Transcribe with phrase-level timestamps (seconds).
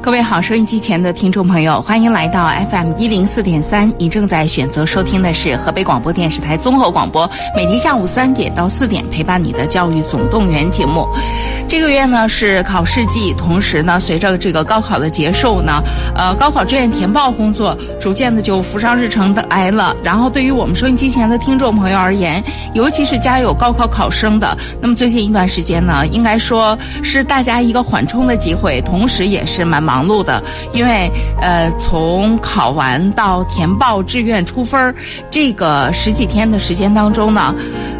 [0.00, 3.90] 各位好，收音机前的听众朋友，欢迎来到 FM 一零四点三。
[3.98, 11.08] 你正在选择收听的是河北广播电视台综合广播，每天下午三点到四点陪伴你的教育总动员节目。
[11.66, 15.82] 这个月呢是考试季，同时呢，随着这个高考的结束呢，
[16.14, 19.96] 呃，高考志愿填报工作逐渐的就浮上日程的来了。
[20.02, 22.44] 然后，对于我们收音机前的听众朋友而言，
[22.74, 30.42] 尤其是家有高考考生的，那么最近一段时间呢，应该说是大家一个缓冲的机会，同时也是蛮忙碌的，
[30.72, 31.10] 因为
[31.40, 34.94] 呃，从考完到填报志愿出分儿
[35.30, 37.54] 这个十几天的时间当中呢，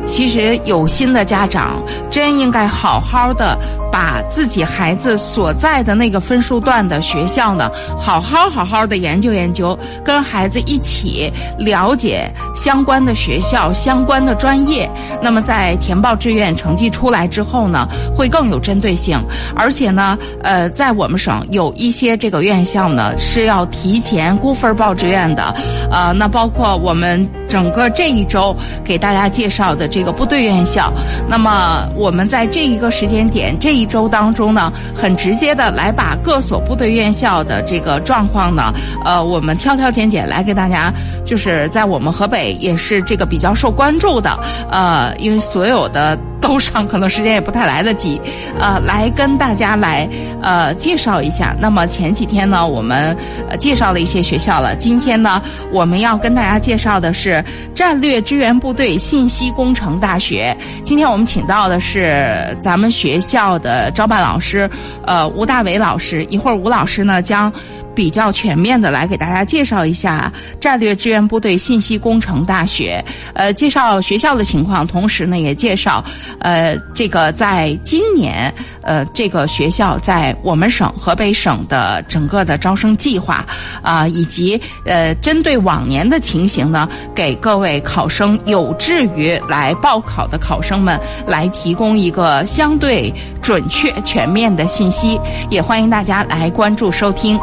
[0.07, 3.59] 其实有心的家长真应该好好的
[3.95, 14.91] 把自己孩子所在的那个分数段的学校呢，好好好好的研究研究，跟孩子一起了解相关的学校、相关的专业。
[15.23, 19.17] 那么在填报志愿成绩出来之后呢，会更有针对性，
[19.55, 25.55] 而且呢，呃，在我们省有一些这个院校呢是要提前估分报志愿的，
[25.93, 30.93] 呃，那包括我们整个这一周给大家介绍的这个部队院校，
[31.29, 38.73] 那么我们在这一个时间点这一一周当中呢，很直接的来把各所部队院校的这个状况呢，
[39.05, 40.91] 呃，我们挑挑拣拣来给大家，
[41.25, 44.39] 就是在我们河北也是这个比较受关注的，
[44.71, 46.19] 呃，因为所有的。
[46.45, 48.21] 都上可能时间也不太来得及，
[48.61, 50.07] 呃，来跟大家来
[50.43, 51.57] 呃介绍一下。
[51.59, 53.17] 那么前几天呢，我们
[53.49, 54.77] 呃介绍了一些学校了。
[54.77, 57.43] 今天呢，我们要跟大家介绍的是
[57.75, 60.55] 战略支援部队信息工程大学。
[60.83, 64.69] 今天我们请到的是咱们学校的招办老师，
[65.07, 66.23] 呃，吴大伟老师。
[66.25, 67.51] 一会儿吴老师呢将。
[67.95, 73.05] 比较全面的来给大家介绍一下战略支援部队信息工程大学，
[73.35, 76.05] 呃，介绍学校的情况，同时呢也介绍，
[76.41, 78.53] 呃，这个在今年，
[78.85, 83.45] 呃，这个学校在我们省河北省的整个的招生计划，
[83.83, 93.13] 啊，以及呃，针对往年的情形呢，给各位考生有志于来报考的考生们来提供一个相对
[93.43, 95.19] 准确全面的信息，
[95.51, 97.39] 也欢迎大家来关注收听。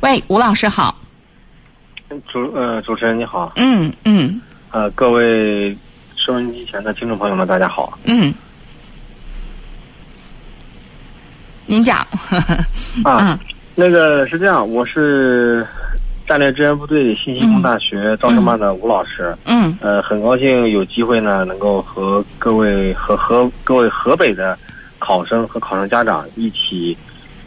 [0.00, 1.03] 喂，吴老师好。
[2.26, 3.52] 主呃，主持人你好。
[3.56, 4.40] 嗯嗯。
[4.70, 5.76] 呃，各位
[6.16, 7.98] 收音机前的听众朋友们，大家好。
[8.04, 8.32] 嗯。
[11.66, 11.98] 您讲。
[13.04, 13.38] 啊，
[13.74, 15.66] 那个是这样，我是
[16.26, 19.36] 战略支援部队信息工大学招生办的吴老师。
[19.46, 19.76] 嗯。
[19.80, 24.58] 呃，很高兴有机会呢，能够和各位和和各位河北的
[24.98, 26.96] 考生和考生家长一起。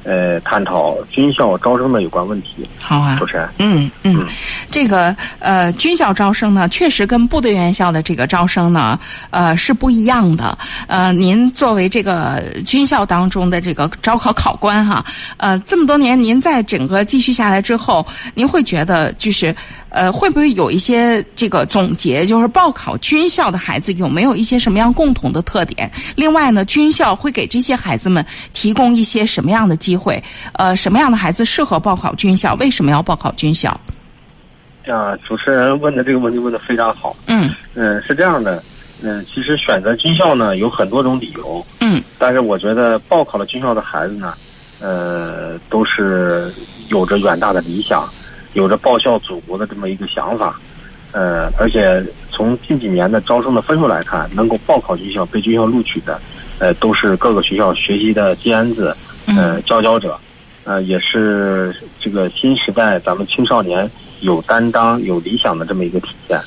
[0.07, 2.65] 呃，探讨军校招生的有关问题。
[2.79, 3.49] 好啊，主持人。
[3.59, 4.25] 嗯嗯，
[4.71, 8.97] 这个呃，军校招生呢，确实跟部队院校的这个招生呢，
[9.31, 10.57] 呃，是不一样的。
[10.87, 15.03] 呃，您作为这个军校当中的这个招考考官哈，
[15.35, 19.53] 呃，这么多年，您在整个继续下来之后，您会觉得就是。
[19.97, 22.23] 呃，会不会有一些这个总结？
[22.23, 25.91] 就是报考军校的孩子有没有一些什么样共同的特点？
[26.15, 30.23] 另外呢，军校会给这些孩子们提供一些什么样的机会？
[30.53, 32.53] 呃，什么样的孩子适合报考军校？
[32.59, 33.71] 为什么要报考军校？
[34.85, 37.15] 啊，主持人问的这个问题问的非常好。
[37.25, 38.63] 嗯嗯，是这样的，
[39.01, 41.65] 嗯，其实选择军校呢有很多种理由。
[41.81, 44.35] 嗯，但是我觉得报考了军校的孩子呢，
[44.79, 46.53] 呃，都是
[46.89, 48.07] 有着远大的理想。
[48.57, 50.59] 有着报效祖国的这么一个想法，
[51.11, 56.19] 呃，而且从近几年的招生的分数来看，能够报考军校、被军校录取的，
[56.57, 58.97] 呃，都是各个学校学习的尖子，
[59.27, 60.17] 呃，佼佼者，
[60.63, 63.87] 呃，也是这个新时代咱们青少年
[64.21, 66.41] 有担当、有理想的这么一个体现。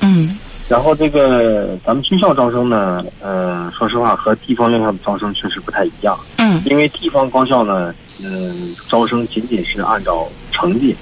[0.00, 6.14] 嗯，然后这个咱们军校招生呢，呃，说实话和地方院校的招生确实不太一样。
[6.36, 7.94] 嗯，因为地方高校呢。
[8.18, 10.96] 嗯，招生仅仅是按照成绩，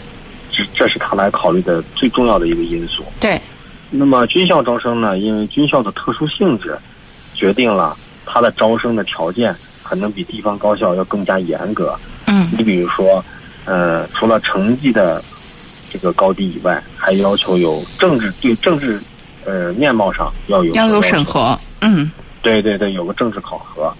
[0.50, 3.04] 这这是他来考虑的最重要的一个因素。
[3.20, 3.40] 对。
[3.90, 5.16] 那么军校招生呢？
[5.18, 6.76] 因为军校的特殊性质，
[7.34, 7.96] 决定了
[8.26, 11.96] 它的招生的条件可能比地方高校要更加严格。
[12.26, 12.50] 嗯。
[12.58, 13.24] 你比如说，
[13.64, 15.22] 呃，除了成绩的
[15.92, 19.00] 这个高低以外，还要求有政治对政治，
[19.44, 21.56] 呃，面貌上要有要有审核。
[21.80, 22.10] 嗯。
[22.42, 23.94] 对对对，有个政治考核。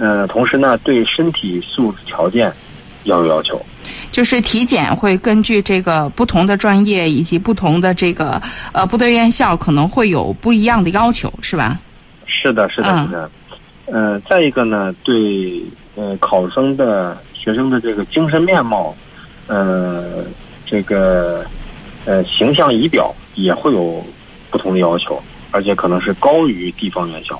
[0.00, 2.52] 嗯，同时呢，对身体素质条件
[3.04, 3.60] 要有要求，
[4.10, 8.40] 就是体检会根据这个不同的专业以及不同的这个
[8.72, 11.78] 呃部队院校可能会有不一样的要求，是吧？
[12.26, 13.30] 是的，是的，是的。
[13.92, 15.62] 嗯，再一个呢，对
[15.96, 18.96] 呃考生的学生的这个精神面貌，
[19.48, 20.24] 呃，
[20.64, 21.44] 这个
[22.06, 24.02] 呃形象仪表也会有
[24.50, 25.22] 不同的要求。
[25.52, 27.36] 而且可能是高于地方院校。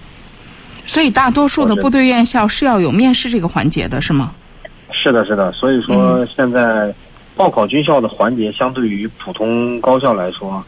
[0.87, 4.32] 所以，大多数的部队院校是要有面试这个环节的，是吗？
[4.93, 5.50] 是的，是的。
[5.53, 6.93] 所以说，现在
[7.37, 10.62] 报考军校的环节相对于普通高校来说，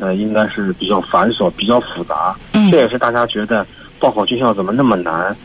[0.00, 2.34] 呃，应该是比较繁琐、比较复杂。
[2.52, 3.66] 嗯，这也是大家觉得
[4.00, 5.36] 报考军校怎么那么难，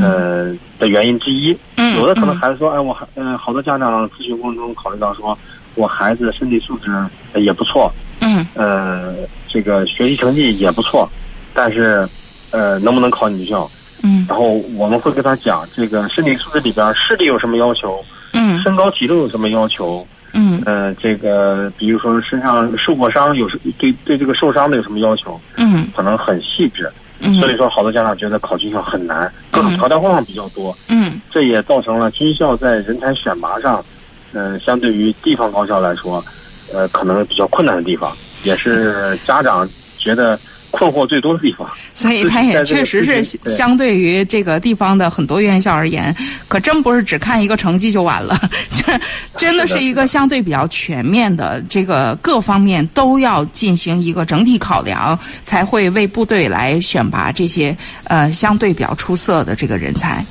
[0.00, 1.56] 呃的原因之一。
[1.76, 5.36] 嗯，有的可能孩子说，哎，我还，嗯，好多家长咨询过程中考虑到说，
[5.74, 6.90] 我孩子身体素质
[7.34, 9.14] 也不错，嗯，呃，
[9.48, 11.08] 这个学习成绩也不错，
[11.52, 12.08] 但是，
[12.50, 13.70] 呃，能不能考女校？
[14.02, 18.02] 嗯，然后我们会跟他讲，这个身体素质里边视力有什么要求？
[18.32, 20.06] 嗯，身高体重有什么要求？
[20.32, 25.38] 嗯，呃，这个比如说身上受过伤，有什对对这个受伤的有什么要求？
[25.56, 26.90] 嗯，可能很细致。
[27.18, 30.74] 嗯，所以说，好多家长觉得考军校很难，各种条条框框比较多。
[30.88, 33.84] 嗯，这也造成了军校在人才选拔上，
[34.32, 36.24] 嗯，相对于地方高校来说，
[36.72, 39.68] 呃，可能比较困难的地方，也是家长
[39.98, 40.40] 觉得。
[40.70, 46.14] 困惑最多的地方，所以它也确实是相对于这个地方的很多院校而言，
[46.48, 48.38] 可真不是只看一个成绩就完了，
[48.70, 49.00] 这
[49.36, 60.24] 真的是一个相对比较全面的，这个各方面都要进行一个整体考量，才会为部队来选拔这些呃相对比较出色的这个人才。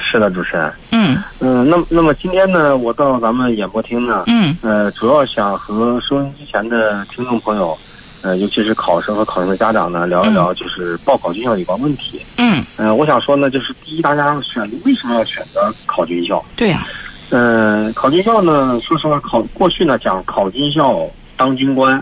[0.00, 0.72] 是的，主持人。
[0.90, 7.78] 嗯嗯，那那么今天呢，我到咱们演播厅呢，嗯呃，主要想和收音机前的听众朋友。
[8.22, 12.22] 呃，尤其是考生和考生的家长呢，聊一聊就是报考军校有关问题。
[12.38, 12.64] 嗯。
[12.76, 16.42] 呃，我想说呢，就是第一，大家选为什么要选择考军校？
[16.54, 16.86] 对呀。
[17.30, 21.04] 嗯，考军校呢，说实话，考过去呢讲考军校
[21.36, 22.00] 当军官，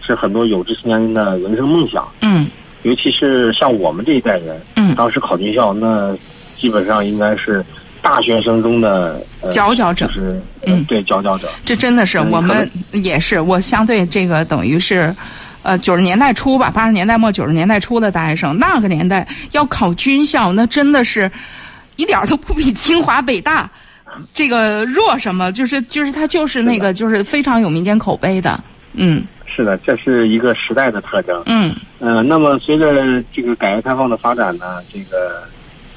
[0.00, 2.06] 是很多有志青年人的人生梦想。
[2.22, 2.46] 嗯。
[2.84, 6.16] 尤其是像我们这一代人，嗯，当时考军校，那
[6.56, 7.64] 基本上应该是
[8.00, 9.20] 大学生中的
[9.50, 10.08] 佼佼者。
[10.12, 11.48] 是，嗯，对，佼佼者。
[11.64, 15.12] 这真的是我们也是，我相对这个等于是。
[15.68, 21.30] 呃，九十年代初吧，八十年代末九十年代初的大学生，那个年代要考军校，那真的是，
[21.96, 23.70] 一点都不比清华北大，
[24.32, 25.52] 这个弱什么？
[25.52, 28.58] 就是就是他就是那个就是非常有民间口碑的，
[28.94, 29.22] 嗯。
[29.54, 31.42] 是的，这是一个时代的特征。
[31.44, 31.76] 嗯。
[31.98, 35.42] 呃，那么随着这个改革开放的发展呢，这个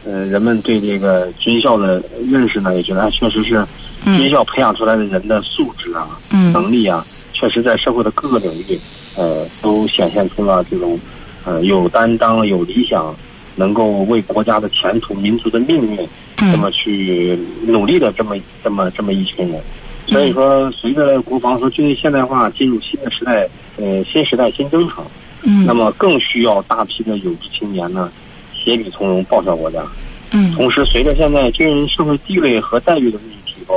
[0.03, 3.65] 呃人们对这个军校的认识呢，也觉得确实是
[4.03, 8.77] 军校培养出来的人的素质啊、能力啊，确实在社会的各个领域。
[9.15, 10.99] 呃，都显现出了这种，
[11.45, 13.15] 呃，有担当、有理想，
[13.55, 19.61] 能够为国家的前途、民族的命运，这么去努力的这么这么这么一群人。
[20.07, 23.47] 所以说，随着国防和军队现代化进入新的时代，
[23.77, 25.05] 呃，新时代新征程，
[25.43, 28.11] 嗯，那么更需要大批的有志青年呢，
[28.53, 29.83] 协笔从容，报效国家。
[30.31, 33.75] 嗯，同时，随着现在军人社会地位和待遇的日益提高，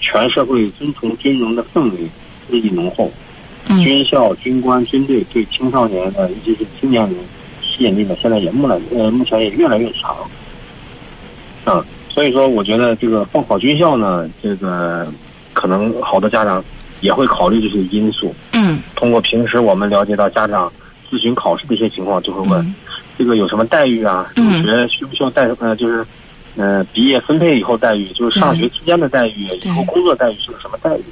[0.00, 2.08] 全社会尊崇军人的氛围
[2.48, 3.12] 日益浓厚。
[3.82, 7.14] 军校、军官、军队对青少年的，尤其是青年人
[7.62, 10.14] 吸引力呢，现在也目来呃，目前也越来越强。
[11.66, 15.10] 嗯，所以说，我觉得这个报考军校呢，这个
[15.52, 16.62] 可能好多家长
[17.00, 18.34] 也会考虑这些因素。
[18.52, 18.80] 嗯。
[18.94, 20.70] 通过平时我们了解到家长
[21.10, 22.74] 咨询考试的一些情况，就会问
[23.18, 24.30] 这个有什么待遇啊？
[24.36, 26.04] 入学需不需要带呃，就是
[26.56, 31.04] 呃，毕业分配以后待遇，就是上学期间的待遇，以后工作待遇是个什么待遇？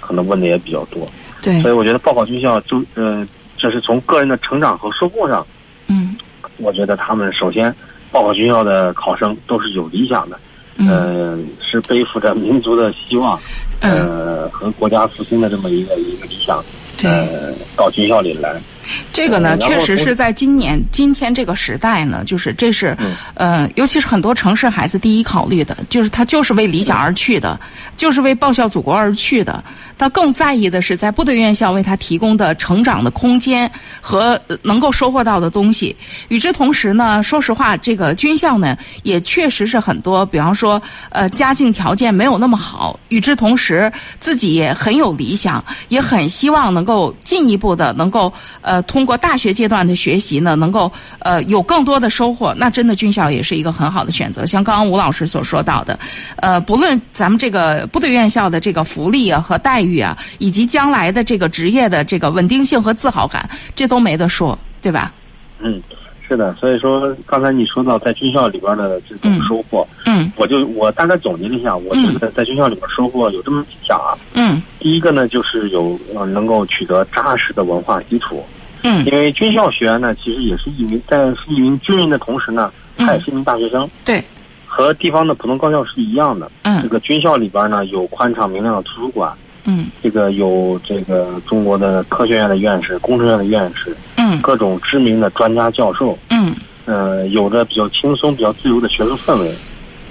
[0.00, 1.08] 可能问的也比较多。
[1.42, 3.26] 对，所以我觉得报考军校就呃，
[3.56, 5.46] 这是从个人的成长和收获上，
[5.88, 6.16] 嗯，
[6.58, 7.74] 我觉得他们首先
[8.10, 10.38] 报考军校的考生都是有理想的，
[10.76, 13.38] 嗯，是背负着民族的希望，
[13.80, 16.64] 呃，和国家复兴的这么一个一个理想，
[17.02, 18.60] 呃，到军校里来。
[19.12, 22.96] 这个呢，确实是在今年今天这个时代呢，就是这是，
[23.34, 27.58] 呃，尤其是很多城市孩子第一考虑的，就是他就是为理想而去的，
[27.96, 29.62] 就是为报效祖国而去的。
[29.98, 33.70] 他更在意的是在部队院校为他提供的成长的空间
[34.00, 35.94] 和能够收获到的东西。
[36.28, 42.98] 与之同时呢，说实话，这个军校呢也确实是很多，比方说，呃，家境条件没有那么好。
[43.08, 48.32] 与之同时，自己也很有理想，也很希望能够进一步的能够
[48.62, 52.52] 呃通过大学阶段的学习呢，能够呃有更多的收获。
[52.56, 54.44] 那真的军校也是一个很好的选择。
[54.44, 55.98] 像刚刚吴老师所说到的，
[56.36, 60.00] 呃，不论咱们这个部队院校的这个福利啊和待遇。
[60.00, 65.12] 啊，以及将来的这个职业的这个稳定性和自豪感，这都没得说，对吧？
[65.58, 65.78] 嗯，
[66.26, 66.50] 是的。
[66.52, 74.16] 所以说，刚才你说到在军校里边的这种收获，嗯，我就我大概总结了一下，我觉得在军校里边收获有这么几项啊。
[74.32, 78.42] 嗯，第一个呢，就是有呃能够取得扎实的文化基础。
[78.82, 83.88] 嗯，因为军校学员呢，其实也是一名在是一名军人的同时呢，他也是一名大学生。
[84.04, 84.22] 对，
[84.66, 86.50] 和地方的普通高校是一样的。
[86.62, 89.32] 嗯，这个军校里边呢，有宽敞明亮的图书馆。
[89.64, 94.40] 嗯，这个有这个中国的科学院的院士、工程院的院士，嗯。
[94.40, 96.54] 各种知名的专家教授，嗯。
[96.86, 99.54] 呃，有着比较轻松、比较自由的学术氛围，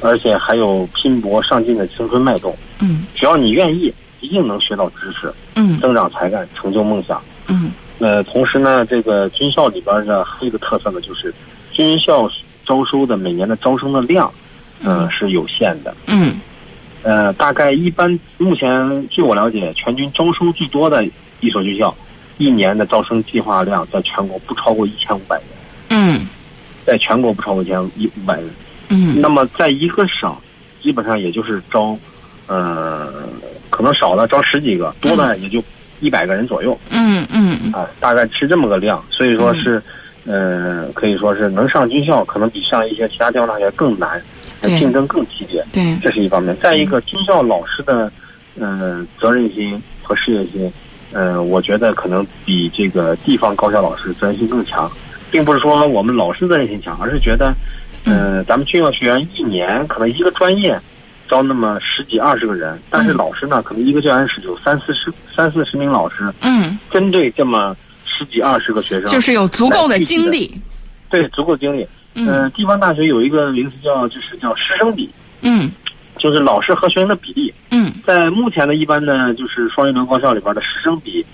[0.02, 2.56] 而且还有拼搏上进的青春脉动。
[2.80, 3.08] 嗯。
[3.16, 5.80] 只要你愿意，一定能学到知识，嗯。
[5.80, 7.20] 增长才干，成就梦想。
[7.48, 11.34] 嗯呃，同时呢，这个军校里边呢还有一个特色呢，就是
[11.72, 12.30] 军校
[12.66, 14.32] 招收的每年的招生的量，
[14.84, 15.96] 呃，嗯是有限的。
[16.08, 16.40] 嗯
[17.04, 21.06] 呃，大概一般目前据我了解，全军招收最多的
[21.40, 21.96] 一所军校，
[22.38, 25.46] 一年的招生计划量在全国不超过一千五百人，
[25.90, 26.28] 嗯
[26.86, 28.50] 在全国不超过一千一五百人。
[28.90, 30.36] 嗯那么在一个省，
[30.82, 31.98] 基本上也就是招，
[32.48, 33.12] 呃，
[33.70, 35.64] 可能少了招十几个，多的也就
[36.00, 39.04] 一百个人左右嗯嗯啊，大概是这么个量。
[39.10, 39.82] 所以说是，
[40.26, 44.22] 呃，可以说是能上军校，可能比上一些其他地方大学更难，
[44.62, 45.64] 竞争更激烈。
[45.72, 46.56] 对这是一方面。
[46.62, 48.12] 再一个，军校老师的，
[48.60, 50.72] 呃，责任心和事业心，
[51.12, 54.92] 呃，我觉得可能比这个地方高校老师责任心更强，
[55.32, 57.54] 并不是说我们老师责任心强，而是觉得，
[58.06, 60.80] 嗯，咱们军校学员一年可能一个专业
[61.30, 70.54] 招那么十几二十个人，但是嗯老师呢，可能一个教研室有三四十三四十名老师，嗯，针对这么十几二十个学生，就是有足够的精力。
[71.10, 71.88] 对足够精力。
[72.16, 75.10] 嗯呃，地方大学有一个名词叫就是叫师生比，
[75.42, 75.72] 嗯
[76.18, 77.54] 就是老师和学生的比例。
[77.72, 81.26] 嗯在目前的一般的就是双一流高校里边的师生比，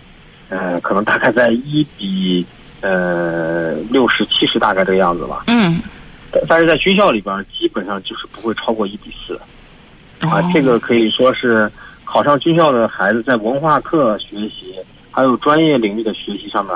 [0.50, 2.46] 呃，可能大概在一比
[2.82, 5.46] 呃六十七十大概这个样子吧。
[5.48, 5.82] 嗯
[6.32, 9.40] 但但是在军校里边，基本上就是不会超过一比四
[10.22, 10.52] 啊哦。
[10.54, 11.72] 这个可以说是
[12.04, 14.76] 考上军校的孩子在文化课学习，
[15.12, 16.76] 还有专业领域的学习上面，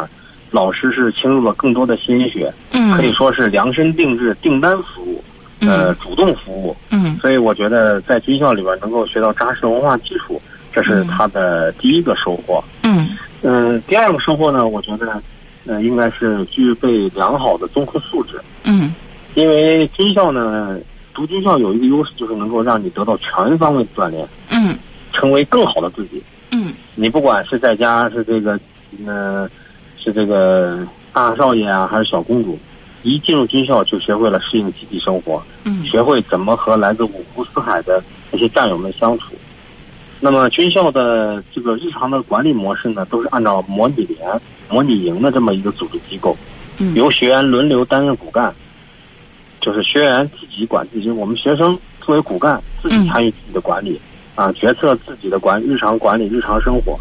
[0.51, 5.23] 老师是倾入了更多的心血，嗯可以说是量身定制、订单服务，
[5.61, 6.75] 呃，主动服务。
[6.89, 10.41] 嗯所以我觉得在军校里边能够学到扎实的文化基础，
[10.73, 12.63] 这是他的第一个收获。
[12.83, 13.09] 嗯
[13.41, 15.21] 嗯，第二个收获呢，我觉得，
[15.65, 18.39] 呃，应该是具备良好的综合素质。
[18.63, 18.93] 嗯
[19.35, 20.77] 因为军校呢，
[21.19, 24.73] 读军校有一个优势，就是能够让你得到全方位的锻炼，嗯
[25.11, 26.23] 成为更好的自己。
[26.51, 28.57] 嗯你不管是在家是这个，
[29.05, 29.49] 呃，
[29.97, 30.79] 是这个
[31.11, 32.57] 大少爷啊，还是小公主，
[33.03, 39.33] 一进入军校就学会了适应集体生活，嗯学会怎么和来自五湖四海的那些战友们相处。
[40.21, 46.37] 那么军校的这个日常的管理模式呢，都是按照模拟连、模拟营的这么一个组织机构，
[46.77, 48.55] 嗯由学员轮流担任骨干，
[49.61, 53.99] 就是学员自己管自己，我们学生作为骨干自己参与自己的管理，
[54.35, 56.97] 啊，决策自己的管日常管理日常生活，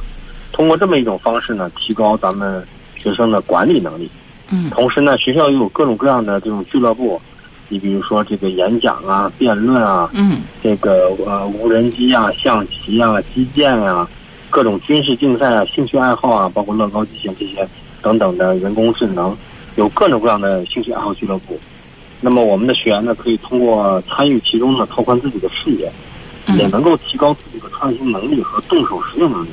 [0.53, 2.62] 通过这么一种方式呢，提高咱们
[2.97, 4.11] 学生的管理能力。
[4.50, 7.21] 嗯同时呢，学校又有各种各样的这种俱乐部，
[7.69, 14.09] 你比如说这个演讲啊、辩论啊，嗯这个呃无人机啊、象棋啊、击剑啊、
[14.49, 17.69] 各种军事竞赛啊、兴趣爱好啊，包括乐高机械这些
[18.00, 19.37] 等等的人工智能，
[19.77, 21.61] 有各种各样的兴趣爱好俱乐部。
[22.21, 25.91] 那么我们的学员呢，可以通过参与其中呢，拓宽自己的视野，
[26.57, 29.49] 也嗯能够提高自己的创新能力和动手实践能力。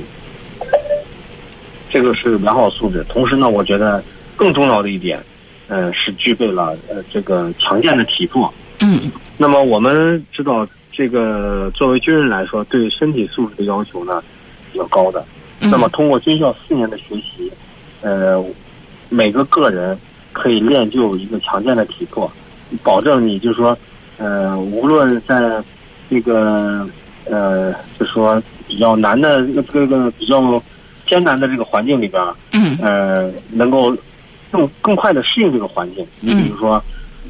[1.88, 3.04] 这个是良好素质。
[3.08, 4.02] 同时呢，我觉得
[4.34, 5.22] 更重要的一点，
[5.68, 8.52] 呃，是具备了呃这个强健的体魄。
[8.80, 14.22] 嗯那么我们知道，这个作为军人来说，对身体素质的要求呢
[14.72, 15.24] 比较高的。
[15.60, 17.50] 嗯那么通过军校四年的学习，
[18.02, 18.44] 呃，
[19.08, 19.96] 每个个人
[20.32, 22.30] 可以练就一个强健的体魄，
[22.82, 23.76] 保证你就是说，
[24.18, 25.62] 呃，无论在
[26.10, 26.86] 这个
[27.24, 30.62] 呃，就是说比较难的这个比较
[31.06, 33.96] 艰难的这个环境里边儿，嗯呃，能够
[34.50, 36.06] 更更快的适应这个环境。
[36.20, 36.82] 你比如说，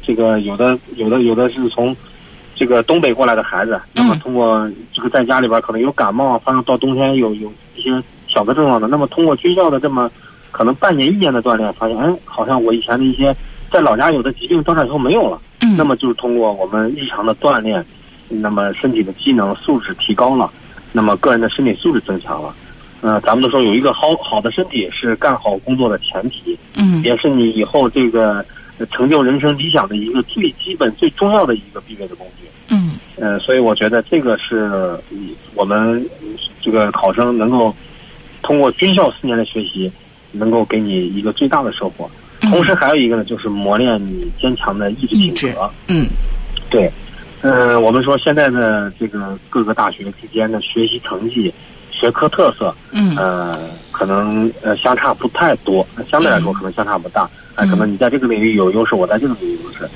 [0.03, 1.95] 这个有的有的有的是从
[2.55, 7.91] 这个东北过来的孩子，那么通过这个在家里边可能有感冒，发生到冬天有有一些
[8.27, 10.09] 小的症状的，那么通过军校的这么
[10.51, 13.35] 可能半年一年的锻炼，发现哎，好像我以前的一些
[13.71, 15.41] 在老家有的疾病到这以后没有了。
[15.61, 17.83] 嗯那么就是通过我们日常的锻炼，
[18.29, 20.51] 那么身体的机能素质提高了，
[20.91, 22.53] 那么个人的身体素质增强了。
[23.01, 28.45] 呃，咱们都说有一个好好的身体是干好工作的前提，嗯也是你以后这个
[28.77, 32.47] 呃成就人生理想的一个最基本、最重要的一个必备的工具。
[32.69, 34.69] 嗯呃，所以我觉得这个是
[35.09, 36.07] 嗯我们
[36.61, 37.75] 这个考生能够
[38.43, 39.91] 通过军校四年的学习，
[40.31, 42.09] 能够给你一个最大的收获。
[42.41, 45.69] 同时还有一个呢，就是磨练你坚强的意志品格。
[45.87, 46.07] 嗯
[46.69, 46.91] 对，
[47.41, 51.53] 呃，我们说现在的这个各个大学之间的学习成绩、
[51.91, 53.57] 学科特色，嗯呃，
[53.91, 57.29] 可能呃相差不太多，相对来说可能相差不大。
[57.55, 59.89] 哎、可能你在这个领域有优势，我在这个领域有优势。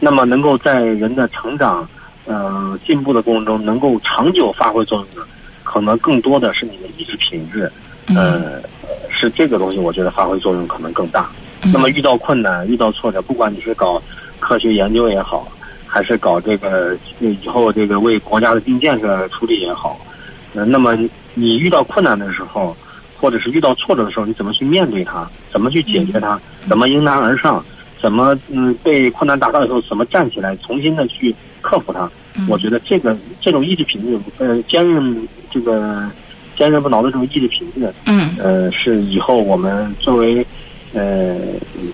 [0.00, 1.88] 那么能够在人的成长、
[2.26, 5.26] 呃进步的过程中，能够长久发挥作用的，
[5.64, 7.72] 可能更多的是你的意志品质，
[8.08, 8.62] 嗯呃，
[9.08, 11.30] 是这个东西，我觉得发挥作用可能更大。
[11.72, 14.00] 那么遇到困难、遇到挫折，不管你是搞
[14.38, 15.46] 科学研究也好，
[15.86, 19.98] 还是搞这个以后这个为国家的经济建设出力也好，
[20.54, 20.96] 呃，那么
[21.34, 22.76] 你遇到困难的时候，
[23.18, 25.28] 或者是遇到挫折的时候，你怎么去面对它？
[25.50, 26.38] 怎么去解决它？
[26.68, 27.64] 怎么迎难而上？
[28.00, 32.08] 怎么嗯被困难打倒以后，怎么站起来，重新的去克服它？
[32.46, 36.06] 我觉得这个这种意志品质，呃，坚韧这个
[36.54, 40.46] 坚韧不挠的这种意志品质，嗯，呃，是以后我们作为
[40.96, 41.36] 呃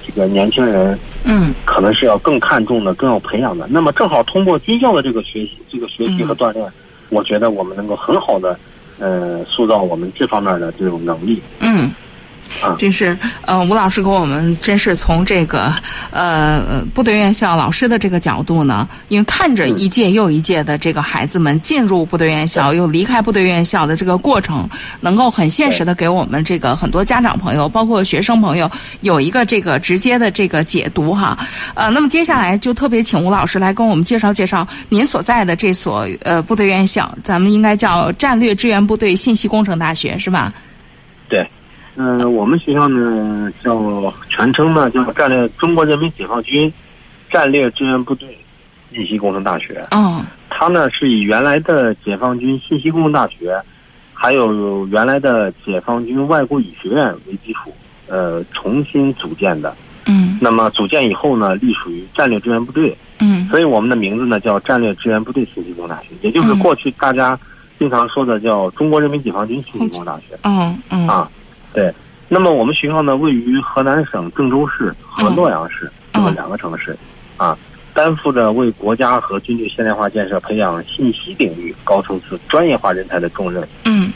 [0.06, 3.66] 这个年轻人，嗯，可能是要更看重的、更要培养的。
[3.68, 6.64] 那么正好通过军校的这个学习、这个学习和锻炼，
[7.10, 8.56] 我觉得我们能够很好的
[8.98, 11.42] 呃塑造我们这方面的这种能力。
[11.60, 11.90] 嗯。
[12.62, 15.74] 啊，真是，呃，吴老师给我们真是从这个
[16.12, 24.68] 呃部队院校老师的这个角度呢，因为看着一届又一届的这个孩子们进入部队院校又离开部队院校的这个过程，
[25.00, 31.36] 能够很现实的给我们这个很多家长朋友，包括学生朋友有一个这个直接的这个解读哈。
[31.74, 40.52] 呃，那么接下来就特别请吴老师来跟我们介绍介绍您所在的这所呃部队院校，咱们应该叫战略支援部队信息工程大学是吧？
[41.28, 41.44] 对。
[41.96, 46.72] 嗯，我们学校呢叫全称呢叫战略中国人民解放军
[47.30, 48.36] 战略支援部队
[48.90, 49.86] 信息工程大学。
[49.90, 53.60] 嗯，它呢是以原来的解放军信息工程大学，
[54.14, 57.70] 还有原来的解放军外国语学院为基础，
[58.08, 59.74] 呃，重新组建的。
[60.06, 60.38] 嗯。
[60.40, 62.96] 那么组建以后呢，隶属于战略支援部队。
[63.18, 63.46] 嗯。
[63.48, 67.38] 所以我们的名字呢叫战略支援部队信息工程大学，也就是过去大家
[67.78, 70.38] 经常说的叫中国人民解放军信息工程大学。
[70.44, 71.06] 嗯嗯。
[71.06, 71.30] 啊。
[71.72, 71.92] 对，
[72.28, 76.96] 那么我们学校呢，位于河南省郑州市和洛阳市这么两个城市，
[77.36, 77.56] 啊，
[77.94, 83.66] 担负着为国家和军队现代化建设培养信息领域高层次专业化人才的重任。
[83.84, 84.12] 嗯，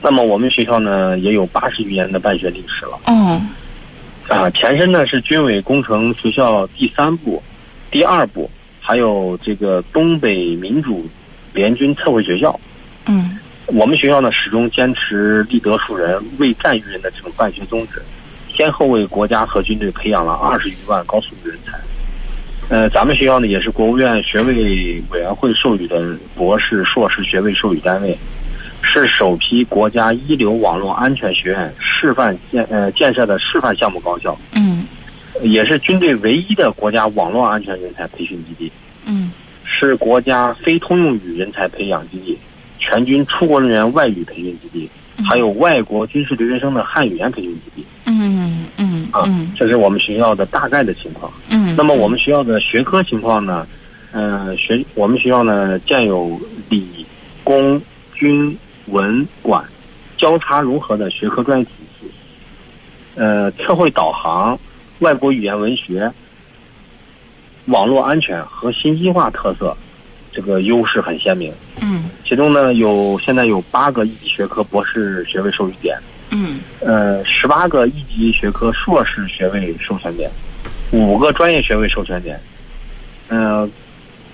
[0.00, 2.98] 那么我们学校呢，也有八十余年的办学历史了。
[3.06, 3.40] 哦，
[4.28, 7.42] 啊，前身呢是军委工程学校第三部、
[7.90, 11.06] 第二部，还有这个东北民主
[11.52, 12.58] 联军测绘学校。
[13.06, 13.38] 嗯。
[13.66, 18.02] 我们学校呢，始终坚持立德树人、为战育人的这种办学宗旨，
[18.54, 21.78] 先后为国家和军队培养了二十余万高素质人才。
[22.68, 28.16] 呃，咱们学校呢，也是国务院学位委员会授予的博士、硕士学位授予单位，
[28.82, 34.36] 是首批国家一流网络安全学院示范建呃建设的示范项目高校。
[34.52, 34.84] 嗯，
[35.40, 38.70] 也是军队唯一的国家网络安全人才培训基地。
[39.06, 39.30] 嗯，
[39.64, 42.38] 是国家非通用语人才培养基地。
[42.84, 44.90] 全军出国人员外语培训基地，
[45.26, 47.86] 还有外国军事留学生的汉语言培训基地。
[48.04, 49.24] 嗯嗯啊，
[49.56, 51.32] 这是我们学校的大概的情况。
[51.48, 53.66] 嗯，那么我们学校的学科情况呢？
[54.12, 57.06] 呃，学我们学校呢建有理、
[57.42, 57.80] 工、
[58.14, 58.54] 军、
[58.88, 59.64] 文、管
[60.18, 62.10] 交叉融合的学科专业体系。
[63.16, 64.58] 呃，测绘导航、
[64.98, 66.12] 外国语言文学、
[67.66, 69.74] 网络安全和信息化特色。
[70.34, 71.52] 这个优势很鲜明。
[71.80, 75.96] 嗯，其中呢有现在有八个一级学科博士学位授予点。
[76.30, 80.28] 嗯，呃，十八个一级学科硕士学位授权点，
[80.90, 82.40] 五个专业学位授权点。
[83.28, 83.70] 嗯，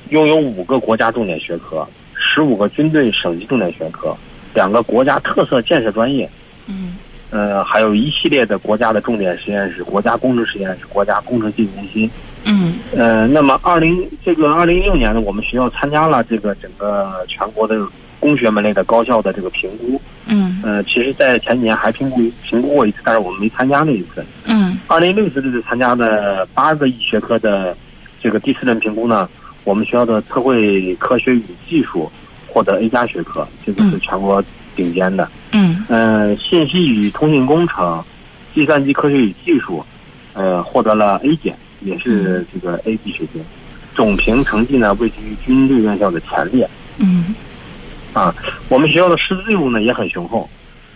[0.09, 4.17] 拥有五个国家重点学科，十五个军队省级重点学科，
[4.55, 6.29] 两个国家特色建设专业。
[6.67, 6.97] 嗯，
[7.31, 12.11] 呃，还有一系列的国家的重点实验室、国家工程实验室、国家工程技术中心。
[12.45, 17.87] 嗯，呃，那么二零这个二零一六年呢，我们学校参加了这个整个全国的
[18.19, 20.01] 工学门类的高校的这个评估。
[20.27, 24.25] 嗯，呃，其实，在前几年还评估评估过一次，但是我们没参加那一次。
[24.45, 27.77] 嗯，二零一六次这次参加的八个一学科的
[28.23, 29.29] 这个第四轮评估呢，
[29.65, 32.11] 我们学校的测绘科学与技术
[32.47, 34.43] 获得 A 加学科，这个是全国
[34.77, 35.29] 顶尖的。
[35.53, 38.03] 嗯，呃，信息与通信工程、
[38.55, 39.85] 计算机科学与技术，
[40.35, 41.55] 呃，获得了 A 减。
[41.81, 43.45] 也是这个 A B 水平，
[43.95, 46.69] 总评成绩呢位居军队院校的前列。
[46.99, 47.35] 嗯，
[48.13, 48.35] 啊，
[48.69, 50.49] 我们学校的师资队伍呢也很雄厚，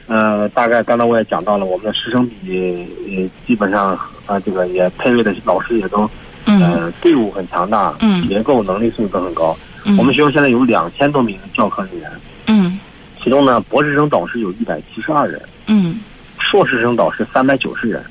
[0.07, 6.09] 呃，大概刚才我也讲到了，我们的师生比呃基本上啊这个也配备的老师也都
[6.45, 9.57] 呃队伍很强大，嗯，结构能力素质都很高。
[9.85, 12.11] 嗯，我们学校现在有两千多名教科人员。
[12.47, 12.79] 嗯，
[13.23, 15.41] 其中呢，博士生导师有一百七十二人。
[15.67, 16.01] 嗯，
[16.39, 18.05] 硕士生导师三百九十人。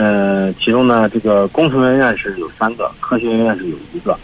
[0.00, 4.18] 呃，其中呢，这个工程院院士有三个，科学院院士有一个，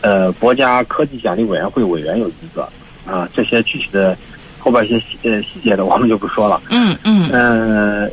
[0.00, 2.68] 呃，国家科技奖励委员会委员有一个，
[3.06, 4.18] 啊，这些具体的
[4.58, 6.60] 后边一些细呃细节的我们就不说了。
[6.70, 7.30] 嗯嗯。
[7.30, 8.10] 呃，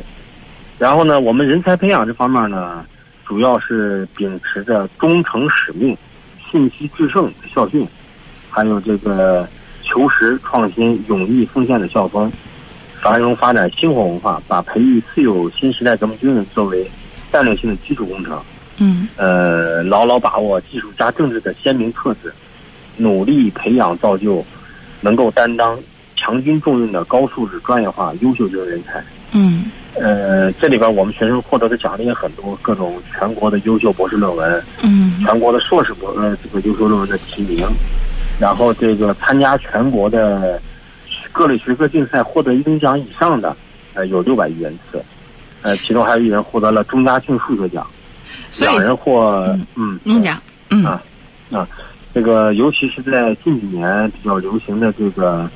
[0.78, 2.84] 然后呢，我们人才培养这方面呢，
[3.24, 5.98] 主要是秉持着忠诚使命、
[6.48, 7.84] 信息制胜的校训，
[8.48, 9.48] 还有这个
[9.82, 12.30] 求实创新、勇于奉献的校风。
[13.04, 16.90] 繁荣发展星火文化，把培育自有新时代革命军人作为
[17.30, 18.40] 战略性的基础工程。
[18.78, 22.32] 嗯呃，牢牢把握技术加政治的鲜明特质，
[22.96, 24.42] 努力培养造就
[25.02, 25.78] 能够担当
[26.16, 29.04] 强军重任的高素质、专业化、优秀军人才。
[29.32, 29.66] 嗯
[30.00, 37.58] 呃，这里边我们学生获得的奖励也很多，各种全国的优秀博士论文，嗯全国的硕士博呃这个优秀论文的提名，
[38.40, 40.58] 然后这个参加全国的
[41.34, 43.56] 各类学科竞赛获得一等奖以上的，
[43.94, 45.04] 呃有六百余人次，
[45.62, 47.84] 呃其中还有一人获得了钟嘉庆数学奖，
[48.60, 49.44] 两人获
[49.74, 50.84] 嗯您讲，嗯。
[50.84, 51.02] 啊
[51.50, 51.68] 啊，
[52.14, 55.50] 这个尤其是在近几年比较流行的这个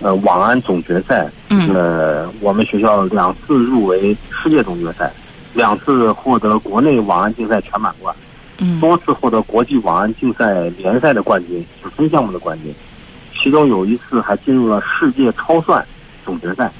[0.00, 1.68] 呃网安总决赛，嗯。
[1.74, 5.12] 呃，我们学校两次入围世界总决赛，
[5.52, 8.14] 两次获得国内网安竞赛全满贯，
[8.58, 8.78] 嗯。
[8.78, 12.72] 多次获得国际网安竞赛联赛的冠军，就是分项目的冠军，
[13.44, 15.84] 其中有一次还进入了世界超算
[16.24, 16.72] 总决赛，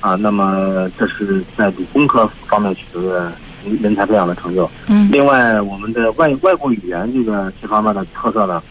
[0.00, 3.32] 啊，那么这是在理工科方面取得的
[3.64, 4.70] 人人才培养的成就。
[4.86, 8.62] 嗯另外，我们的外外国语言这个这方面的特色呢，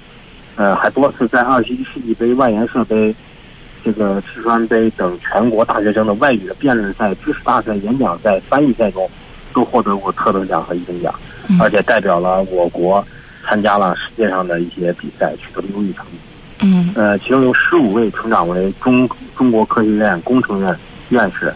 [0.56, 3.14] 呃，还多次在二十一世纪杯、外研社杯、
[3.84, 9.10] 这个四川杯等全国大学生的外语的辩论赛、知识大赛、演讲赛、翻译赛中，
[9.54, 11.14] 都获得过特等奖和一等奖，
[11.50, 13.06] 嗯而且代表了我国
[13.46, 16.12] 参加了世界上的一些比赛，取得了优异成绩。
[16.64, 20.76] 嗯呃，其中有十五位成长为中中国科学院工程院
[21.10, 21.54] 院士，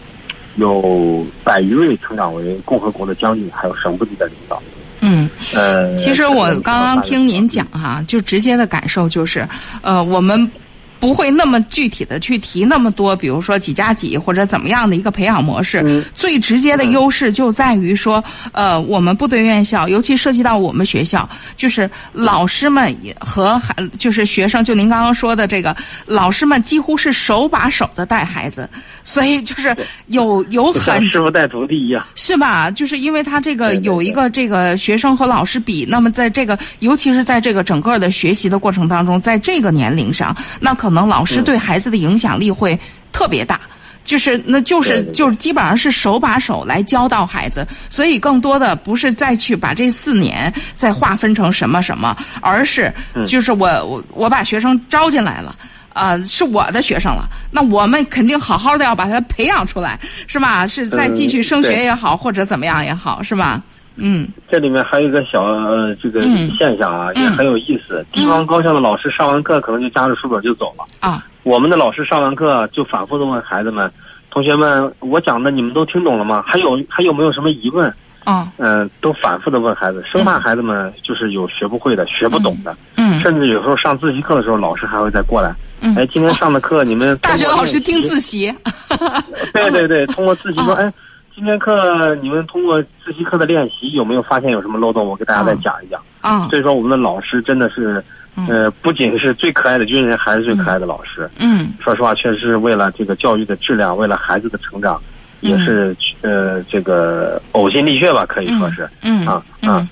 [0.56, 4.62] 有百余位成长为共和国的将军，还有省部级的领导。
[5.00, 5.28] 嗯。
[5.54, 9.48] 呃，其实我刚刚听您讲哈、就直接的感受就是，
[9.80, 10.50] 呃，我们
[11.00, 15.82] 不会那么具体的去提那么多，比如说几加几或者怎么样的一个培养模式。
[15.84, 28.68] 嗯最直接的优势就在于说，呃，我们部队院校，尤其涉及到我们学校，就是老师们也和孩，就是学生，就您刚刚说的这个，老师们几乎是手把手的带孩子，
[29.04, 29.76] 所以就是
[30.08, 32.04] 有有很师傅带徒弟一样。
[32.14, 32.70] 是吧？
[32.70, 42.78] 就是因为他这个有一个这个学生和老师比，那么在这个尤其是在这个整个的学习的过程当中，在这个年龄上，那可能老师嗯对孩子的影响力会
[43.12, 43.60] 特别大。
[44.04, 55.54] 就是，那就是就是基本上是手把手来教导孩子，所以更多的不是再去把这四年再划分成什么什么，而是嗯就是我我我把学生招进来了。
[55.92, 59.98] 呃，是我的学生了，那我们肯定好好的要把他培养出来，
[60.28, 60.64] 是吧？
[60.66, 63.60] 是再继续升学也好，或者怎么样也好，是吧？
[63.98, 64.28] 嗯。
[64.48, 66.50] 这里面还有一个小呃这个嗯。
[66.58, 67.22] 现象啊，嗯。
[67.24, 68.04] 也很有意思。
[68.12, 71.24] 地方高校的老师上完课可能就夹着书本就走了，啊。
[71.44, 73.90] 我们的老师上完课就反复的问孩子们
[74.30, 76.42] ：“同学们，我讲的你们都听懂了吗？
[76.46, 77.92] 还有还有没有什么疑问？”
[78.26, 78.46] 哦。
[78.58, 83.18] 嗯、都反复的问孩子，生怕孩子们就是有学不会的、学不懂的，嗯。
[83.20, 85.94] 甚至有时候上自习课的时候，老师还会再过来，嗯。
[85.96, 88.54] 哎，今天上的课你们大学老师听自习，
[89.54, 90.82] 对对对，通过自习说， 啊。
[90.82, 90.92] 哎，
[91.38, 95.06] 今天课你们通过自习课的练习有没有发现有什么漏洞？
[95.06, 96.02] 我给大家再讲一讲。
[96.20, 98.02] 啊所以说，我们的老师真的是，
[98.48, 101.30] 呃，不仅是最可爱的军人，还是最可爱的老师。
[101.38, 105.00] 嗯说实话，确实是为了这个教育的质量，为了孩子的成长，
[105.38, 108.90] 也是呃这个呕心沥血吧，可以说是。
[109.02, 109.88] 嗯啊嗯啊。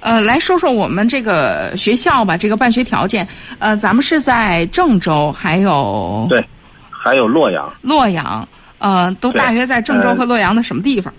[0.00, 3.24] 呃，来说说我们这个学校吧，这个办学条件。
[3.60, 6.44] 呃，咱们是在郑州，还有对，
[6.90, 7.72] 还有洛阳。
[7.80, 8.46] 洛阳，
[8.78, 11.12] 呃，都大约在郑州呃和洛阳的什么地方？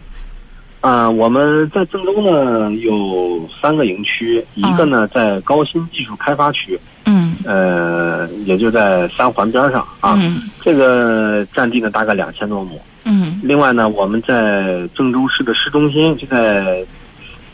[0.82, 10.16] 啊、我们在郑州呢有三个营区，一个呢在高新技术开发区，嗯呃，也就在三环边上啊。
[10.22, 12.80] 嗯这个占地呢大概两千多亩。
[13.04, 16.86] 嗯另外呢，我们在郑州市的市中心，就在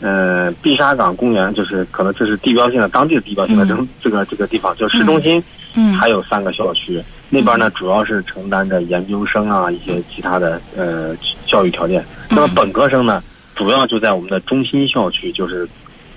[0.00, 5.42] 呃碧沙岗公园，就是可能这是地标性的当地的地标性的这、这个这个地方，就市中心
[5.74, 7.02] 嗯还有三个校区。
[7.34, 11.16] 那边呢，主要是承担着研究生啊一些其他的呃
[11.46, 12.04] 教育条件。
[12.28, 15.66] 那么本科生呢，主要就在我们的中心校区，就是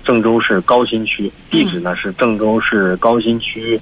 [0.04, 3.80] 郑州市高新区，地址呢是郑州市高新区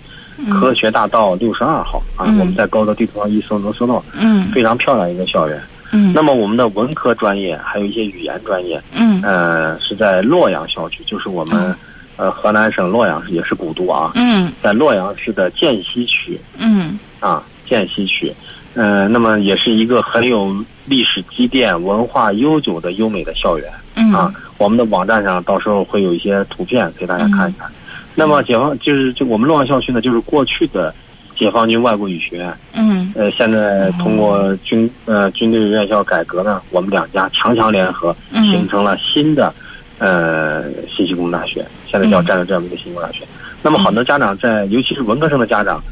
[0.49, 2.23] 科学大道六十二号啊。
[2.25, 2.38] 嗯。
[2.38, 4.49] 我们在高德地图上一搜能搜到，嗯。
[4.53, 5.61] 非常漂亮一个校园。
[5.90, 6.12] 嗯。
[6.14, 9.20] 那么我们的文科专业还有一些语言专业，嗯。
[9.25, 11.75] 呃，是在洛阳校区，就是我们
[12.16, 14.53] 呃河南省洛阳市也是古都啊，嗯。
[14.62, 18.31] 在洛阳市的涧西区嗯啊，涧西区，
[18.75, 24.31] 呃，那么也是一个很有历史积淀、文化悠久的优美的校园嗯啊。
[24.59, 27.67] 我们的网站上到时候会有一些图片给大家看一看。
[28.15, 30.95] 那么解放就是就我们洛阳校区呢，就是过去的
[31.35, 32.55] 解放军外国语学院。
[32.75, 39.51] 嗯呃，现在通过军呃军队院校改革呢，我们两家强强联合，嗯形成了新的
[39.99, 43.25] 呃信息工程大学，现在叫嗯战略这样一个信息工程大学。
[43.63, 45.83] 那么很多家长在，尤其是文科生的家长，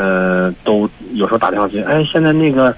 [0.00, 2.74] 呃，都有时候打电话去，哎，现在那个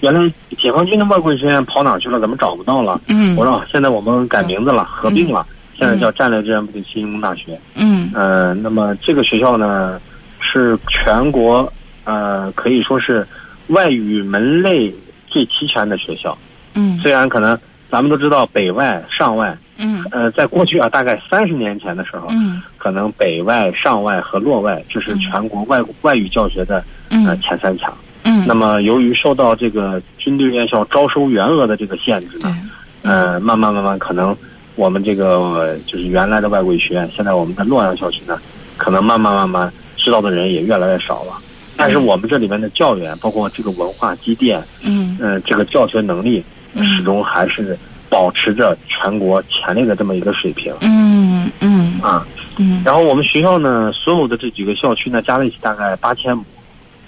[0.00, 2.18] 原来解放军的外国语学院跑哪去了？
[2.18, 2.98] 怎么找不到了？
[3.08, 7.60] 嗯，我说现在我们改名字了，合并了，现在叫战略支援部队新兴工大学。
[7.74, 10.00] 嗯呃，那么这个学校呢，
[10.40, 11.70] 是全国
[12.04, 13.26] 呃可以说是
[13.66, 14.92] 外语门类
[15.26, 16.36] 最齐全的学校。
[16.74, 17.58] 嗯虽然可能
[17.90, 20.02] 咱们都知道北外、上外，嗯。
[20.10, 22.62] 呃，在过去啊，大概三十年前的时候，嗯。
[22.78, 26.76] 可能北外、上外和洛外这是全国外外语教学的
[27.10, 27.92] 呃嗯前三强。
[28.24, 32.58] 嗯，那么由于受到这个军队院校招收员额的这个限制对呢，，
[33.02, 34.34] 呃，慢慢慢慢可能
[34.76, 38.38] 我们这个呃就是原来的外国语学院，现在我们的洛阳校区呢，
[38.76, 41.38] 可能慢慢慢慢知道的人也越来越少了。
[41.76, 45.16] 但是我们这里面的教员，包括这个文化积淀，嗯。
[45.20, 46.84] 呃，这个教学能力，嗯。
[46.84, 47.76] 始终还是
[48.12, 50.70] 保持着全国前列的这么一个水平。
[50.82, 51.98] 嗯嗯。
[52.02, 52.26] 啊。
[52.58, 52.82] 嗯。
[52.84, 56.44] 然后我们学校呢，所有的这几个校区呢，加在一起大概八千亩，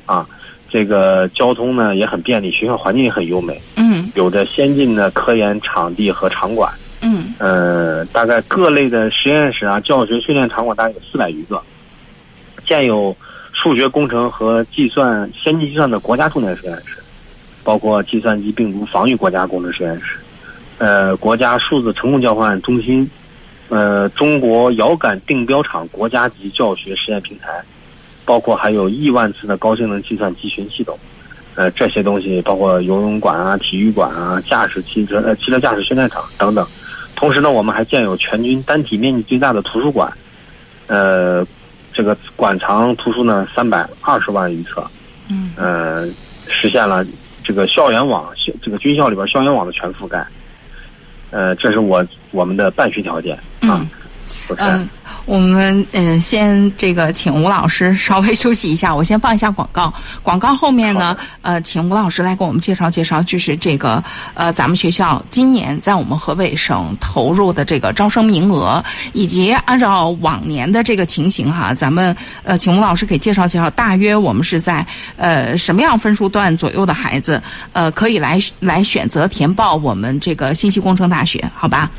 [0.07, 0.27] 啊，
[0.71, 4.11] 这个交通呢也很便利，学校环境也很优美，嗯。
[4.15, 7.35] 有着先进的科研场地和场馆，嗯。
[7.39, 11.61] 呃，大概各类的实验室啊、教学训练场馆大概有四百余个，
[12.67, 13.15] 建有
[13.53, 16.97] 数学工程和计算先进计算的国家重点实验室，
[17.63, 20.19] 包括计算机病毒防御国家工程实验室，
[20.79, 23.09] 呃，国家数字成控交换中心，
[23.69, 27.63] 呃，中国遥感定标场国家级教学实验平台，
[28.25, 30.99] 包括还有亿万次的高性能计算集群系统，
[31.55, 36.67] 呃，这些东西包括游泳馆啊、体育馆啊、驾驶汽车呃汽车驾驶训练场等等。
[37.15, 40.13] 同时呢，我们还建有全军单体面积最大的图书馆，
[40.89, 41.47] 呃，
[41.93, 44.85] 这个馆藏图书呢三百二十万余册，
[45.31, 46.09] 嗯呃，
[46.49, 47.07] 实现了
[47.45, 50.27] 这个校园网校这个军校里边校园网的全覆盖。
[51.35, 53.89] 呃，这是我我们的办学条件啊嗯。
[54.59, 54.89] 嗯，
[55.25, 59.93] 我们嗯先这个请吴老师稍微休息一下，我先放一下广告。
[60.23, 64.03] 广告后面呢，呃，请吴老师来给我们介绍介绍，就是这个
[64.35, 81.91] 呃咱们学校今年在我们河北省投入的这个招生名额，以及按照往年的这个情形哈，咱们呃请吴老师给介绍介绍，大约我们是在呃什么样分数段左右的孩子呃可以来来选择填报我们这个信息工程大学，好吧？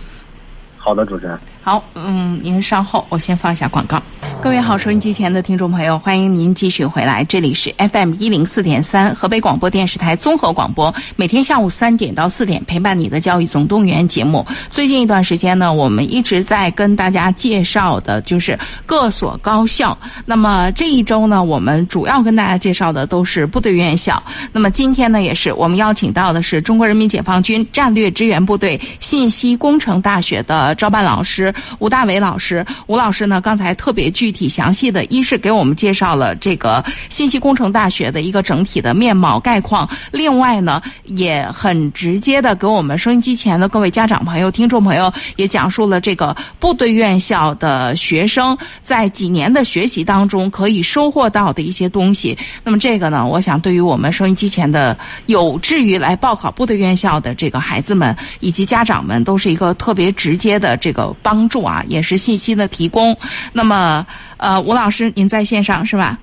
[0.86, 1.36] 好的，主持人。
[1.64, 4.00] 好，嗯，您稍后，我先放一下广告。
[4.42, 14.46] 各位好，收音机前的听众朋友，欢迎您继续回来，这里是 FM 一零四点三河北广播电视台综合广播，每天下午三点到四点陪伴你的教育总动员节目。
[14.70, 19.98] 最近一段时间呢，我们一直在跟大家介绍的就是各所高校。
[20.28, 24.22] 那么这一周呢，我们主要跟大家介绍的都是部队院校。
[24.52, 32.64] 那么今天呢，也是我们邀请到的是中国人民解放军战略支援部队信息工程大学的招办老师吴大伟老师。
[32.86, 52.36] 吴老师呢，刚才特别具具体详细的，一是给我们介绍了这个信息工程大学的一个整体的面貌概况，另外呢，也很直接的给我们收音机前的各位家长朋友、听众朋友也讲述了这个部队院校的学生在几年的学习当中可以收获到的一些东西。
[52.64, 63.16] 那么这个呢，我想对于我们收音机前的有志于来报考部队院校的这个孩子们以及家长们，都是一个特别直接的这个帮助啊，也是信息的提供。
[63.54, 64.04] 那么，
[64.38, 66.18] 呃，吴老师，您在线上是吧？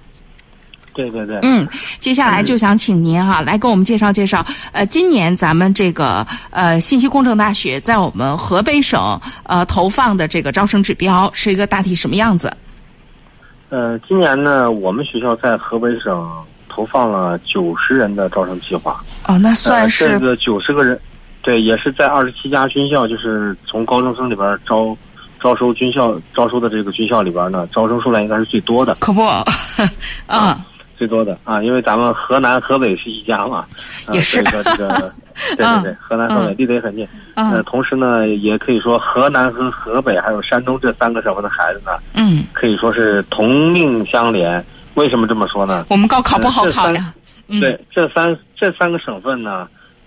[0.94, 1.38] 对对对。
[1.40, 1.66] 嗯，
[1.98, 12.55] 接下来就想请您哈、来给我们介绍介绍，呃，今年咱们这个呃信息工程大学在我们河北省呃投放的这个招生指标是一个大体什么样子？
[13.70, 16.31] 呃，今年呢，我们学校在河北省
[16.68, 19.02] 投放了九十人的招生计划。
[19.26, 21.00] 哦，那算呃、是、这个九十个人，
[21.40, 24.94] 对，也是在二十七家军校，就是从高中生里边招
[25.42, 29.22] 招收军校招收的这个军校里边呢，招生数量应该是最多的，可不，
[30.26, 30.64] 啊，
[30.96, 31.37] 最多的。
[31.44, 33.66] 啊，因为咱们河南、河北是一家嘛，
[34.07, 34.42] 呃、也是。
[34.44, 35.12] 所以说这个，
[35.57, 37.07] 对对对，河南、河北离得也很近。
[37.35, 44.64] 呃，嗯同时呢，也可以说河南和河北还有山东这三个省份的孩子呢，嗯，可以说是同命相连。
[44.94, 45.87] 为什么这么说呢？
[45.88, 47.12] 我们高考不好考呀，
[47.48, 49.66] 嗯，对，这三这三个省份呢，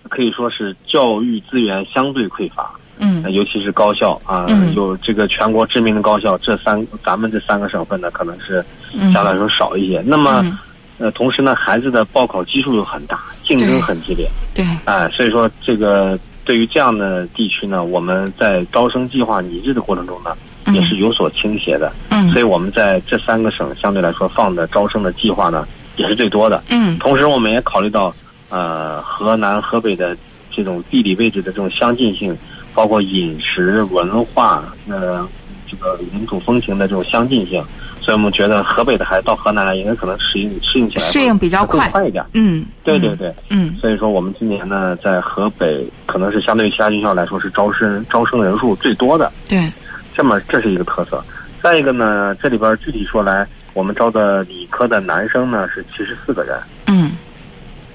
[0.09, 10.01] 可以说是教育资源相对匮乏，嗯呃尤其是高校啊，嗯有这个全国知名的高校，这三咱们这三个省份呢，可能是嗯相对来说少一些。
[10.05, 10.57] 那么，嗯
[10.97, 20.33] 呃，同时呢，孩子的报考基数又很大，竞争很激烈，对，哎、所以说这个对于这样的地区呢，我们在招生计划拟制的过程中呢，
[20.73, 21.91] 也是有所倾斜的。
[22.11, 26.63] 嗯所以我们在这三个省相对来说放的招生的计划呢，也是最多的。
[26.69, 28.13] 嗯同时，我们也考虑到
[28.49, 30.15] 呃河南、河北的
[30.49, 32.35] 这种地理位置的这种相近性，
[32.75, 35.27] 包括饮食文化呃
[35.65, 37.63] 这个民族风情的这种相近性，
[37.99, 42.23] 所以我们觉得河北的孩子到河南来，应该可能适应适应起来适应比较快快一点。
[42.33, 49.31] 嗯，对对对，嗯，所以说我们今年呢，在河北可能是相对于其他军校来说是招生招生人数最多的。
[49.47, 49.71] 对，
[50.13, 51.23] 这么这是一个特色。
[51.63, 57.13] 再一个呢，这里边具体说来，我们招的理科的男生呢是七十四个人，嗯，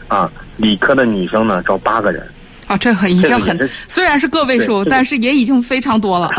[0.08, 2.26] 啊，理科的女生呢招八个人。
[2.70, 6.30] 啊，这很已经很虽然是个位数，但是也已经非常多了。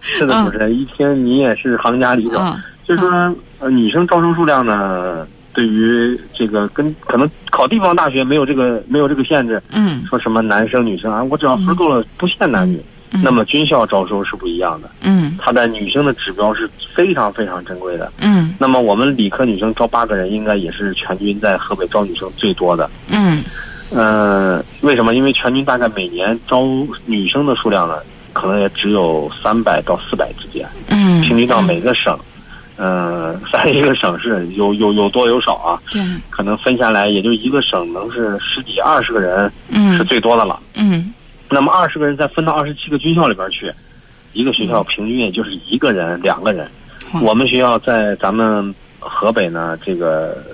[0.00, 12.76] 是的，主持人，一听你也是行家里手，嗯就是说，呃，女生招生数量呢，对于这个跟可能考地方大学没有这个没有这个限制，嗯说什么男生女生啊，我只要分够了，不限男女。
[12.76, 18.12] 嗯那么军校招收是不一样的，嗯它的女生的指标是非常非常珍贵的。
[18.18, 22.90] 嗯那么我们理科女生招八个人，应该也是全军在河北招女生最多的。
[23.08, 23.42] 嗯
[23.90, 25.14] 呃，为什么？
[25.14, 26.62] 因为全军大概每年招
[27.06, 27.98] 女生的数量呢，
[28.32, 32.18] 可能也只有三百到四百之间，嗯，平均到每个省，
[32.76, 40.60] 呃， 三十一个省市有有有多有少啊，对，可能分下来也就一个省能是十几二十个人嗯是最多的了。
[40.74, 41.12] 嗯
[41.48, 43.72] 那么二十个人再分到二十七个军校里边去，
[44.32, 46.68] 一个学校平均也就是一个人两个人。
[47.12, 50.44] 哇我们学校在咱们河北呢，这个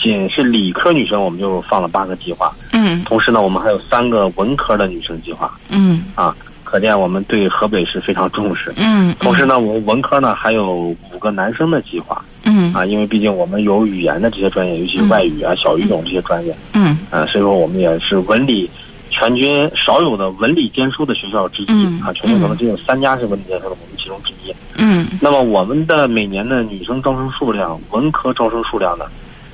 [0.00, 3.02] 仅是理科女生我们就放了八个计划，嗯。
[3.04, 6.04] 同时呢，我们还有三个文科的女生计划嗯。
[6.14, 6.34] 啊，
[6.64, 8.72] 可见我们对河北是非常重视。
[8.76, 10.74] 嗯，同时呢，我们文科呢还有
[11.12, 12.72] 五个男生的计划嗯。
[12.72, 16.98] 啊，因为毕竟我们有语言的这些专业，尤其是外语啊、小语种这些专业，嗯。
[17.10, 18.70] 啊，所以说我们也是文理
[19.10, 24.54] 全军少有的文理兼收的学校之一嗯啊，全军可能只有三家是文理兼收的，我们其中之一。
[24.76, 25.08] 嗯。
[25.20, 29.06] 那么我们的每年的女生招生数量，文科招生数量呢，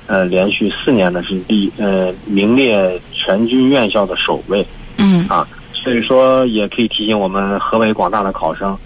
[0.07, 4.65] 呃，连续四年呢是第呃名列全军院校的首位。
[4.97, 5.25] 嗯。
[5.27, 8.77] 啊，所以说也可以提醒我们河北广大的考生，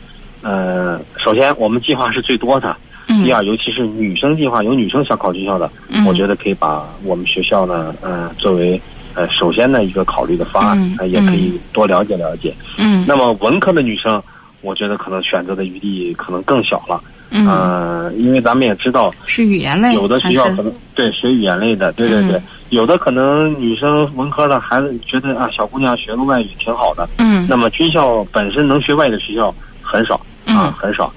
[0.41, 2.75] 呃，首先我们计划是最多的，
[3.07, 6.05] 嗯，第二，尤其是女生计划有女生想考军校的，嗯。
[6.05, 8.81] 我觉得可以把我们学校呢，呃，作为
[9.13, 12.53] 呃首先的一个考虑的方案嗯，呃，也可以多了解了解。
[12.77, 13.05] 嗯。
[13.07, 14.21] 那么文科的女生，
[14.61, 17.01] 我觉得可能选择的余地可能更小了。
[17.31, 27.09] 嗯呃，因为咱们也知道，是语言类，有的学校可能对学语言类的，对对对，嗯有的可能女生文科的孩子觉得啊，小姑娘学个外语挺好的。
[27.17, 30.13] 嗯那么军校本身能学外语的学校很少
[30.45, 31.11] 啊嗯，很少，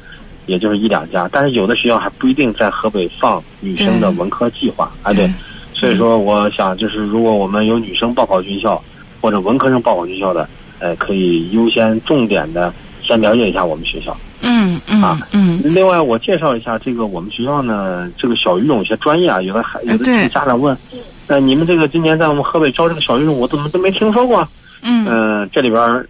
[0.47, 1.29] 也就是一两家。
[1.31, 5.31] 但是有的学校还不一定在河北放女生的文科计划啊，对对。
[5.75, 8.83] 所以说，我想就是如果我们有女生报考军校
[9.21, 10.49] 或者文科生报考军校的，
[10.79, 12.73] 呃，可以优先重点的
[13.03, 14.17] 先了解一下我们学校。
[14.43, 15.61] 嗯嗯啊嗯。
[15.65, 20.77] 另外，我介绍一下这个我们学校呢，这个小语种一些专业啊，有的孩有的家长问，
[21.27, 24.47] 呃，你们这个今年在我们河北招这个小语种，我怎么都没听说过？
[24.83, 25.07] 嗯。
[25.09, 26.07] 嗯、这里边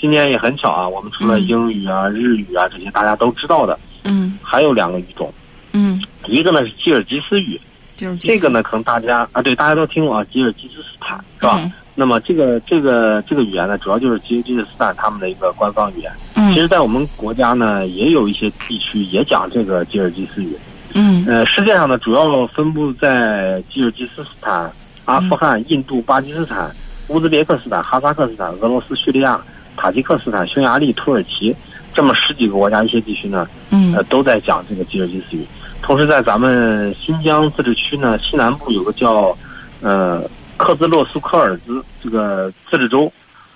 [0.00, 4.38] 今年也很巧啊，我们除了嗯英语啊、日语啊这些大家都知道的，嗯。
[4.42, 5.32] 还有两个语种，
[5.72, 7.60] 嗯，一个呢是吉尔吉斯语，
[7.96, 11.60] 就是这个呢可能大家啊对大家都听过啊，吉尔吉斯斯坦是吧？
[11.62, 16.12] 嗯那么这个这个这个语言呢，主要就是吉尔吉斯斯坦他们的一个官方语言。
[16.34, 20.56] 嗯其实，在我们国家呢，也有一些地区也讲这个吉尔吉斯语。
[20.92, 24.70] 嗯呃，世界上呢，主要分布在吉尔吉斯斯坦、
[25.06, 26.70] 阿富汗、印度、巴基斯坦、
[27.08, 29.40] 乌兹别克斯坦、哈萨克斯坦、俄罗斯、叙利亚、
[29.76, 31.54] 塔吉克斯坦、匈牙利、土耳其
[31.94, 35.46] 这么十几个国家一些地区呢，嗯呃，都在讲这个吉尔吉斯语。
[35.82, 39.36] 同时，在咱们新疆自治区呢，西南部有个叫
[39.80, 40.22] 呃
[40.56, 43.12] 克孜洛苏科尔兹这个自治州，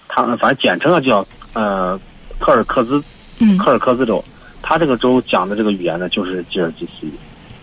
[0.09, 1.99] 它反正简称啊叫呃
[2.39, 3.03] 科尔克孜
[3.39, 4.25] 嗯科尔克孜州，
[4.63, 7.13] 它这个州讲的这个语言呢就是吉尔吉斯语。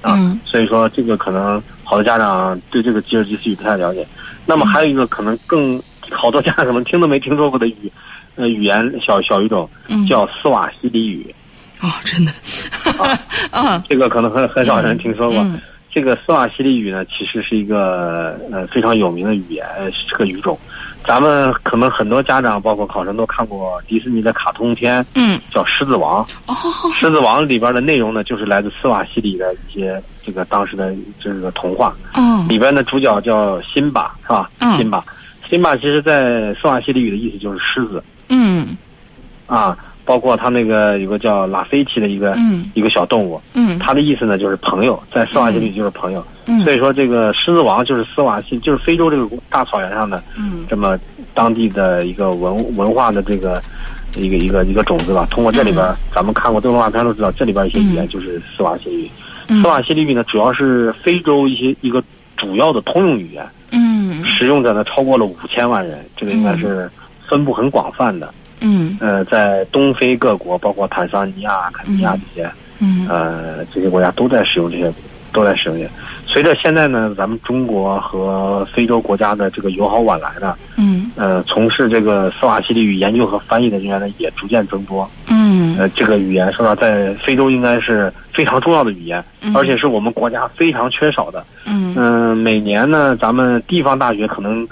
[0.01, 4.07] 啊，嗯所以说这个可能好多家长对这个吉尔吉斯语不太了解。
[4.45, 7.91] 那么还有一个可能更好多家长可能听都没听说过的语，
[8.35, 11.35] 呃，语言小小语种嗯叫斯瓦西里语，
[11.81, 12.31] 哦，真的，
[13.51, 15.39] 啊 这个可能很很少人听说过。
[15.39, 15.59] 嗯
[15.97, 20.55] 这个斯瓦希里语呢，其实是一个呃非常有名的语言，呃是个语种。
[21.03, 26.23] 咱们可能很多家长，包括考生都看过迪士尼的卡通片，嗯叫《狮子王》。
[26.45, 26.53] 哦
[26.93, 31.95] 《狮子王》里边的内容呢，就是来自斯瓦希里的一些这个当时的这个童话。
[32.13, 34.51] 哦里边的主角叫辛巴，是吧？
[34.59, 35.03] 嗯辛巴，
[35.49, 38.77] 辛巴其实在斯瓦希里语的意思就是狮子嗯
[39.47, 39.75] 啊，
[40.07, 42.71] 包括他那个有个叫拉菲奇的一个、嗯。
[42.73, 43.77] 一个小动物，嗯。
[43.77, 46.25] 它的意思呢就是朋友，在斯瓦西里就是朋友。
[46.45, 50.65] 嗯所以说，这个狮子王就是斯瓦西，就是非洲这个大草原上的嗯。
[50.69, 50.97] 这么
[51.33, 53.61] 当地的一个文文化的这个
[54.15, 55.27] 一个一个一个种子吧。
[55.29, 55.85] 通过这里边，
[56.15, 59.11] 咱们看过动画片都知道，这里边一些语言就是斯瓦西里语。
[59.49, 59.61] 嗯。
[59.61, 62.01] 斯瓦西里语呢，主要是非洲一些一个
[62.37, 64.23] 主要的通用语言，嗯。
[64.23, 66.89] 使用者呢超过了五千万人，这个应该是
[67.27, 68.33] 分布很广泛的。
[68.61, 68.97] 嗯。
[68.99, 73.07] 呃，在东非各国，包括坦桑尼亚、肯尼亚这些，嗯。
[73.07, 74.91] 呃，这些国家都在使用这些，
[75.31, 75.89] 都在使用这些。
[76.25, 81.09] 随着现在呢，咱们中国和非洲国家的这个友好往来呢，嗯。
[81.15, 85.09] 呃，从事这个斯瓦希里语研究和翻译的人员呢也逐渐增多。
[85.29, 85.75] 嗯。
[85.79, 89.55] 呃，这个语言说到在非洲应该是非常重要的语言，嗯。
[89.55, 91.43] 而且是我们国家非常缺少的。
[91.65, 91.93] 嗯。
[91.95, 94.67] 嗯、每年呢，咱们地方大学可能，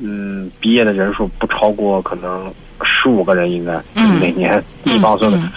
[0.00, 2.52] 嗯，毕业的人数不超过可能
[2.84, 5.50] 十五个人，应该、嗯每年地方所有的，嗯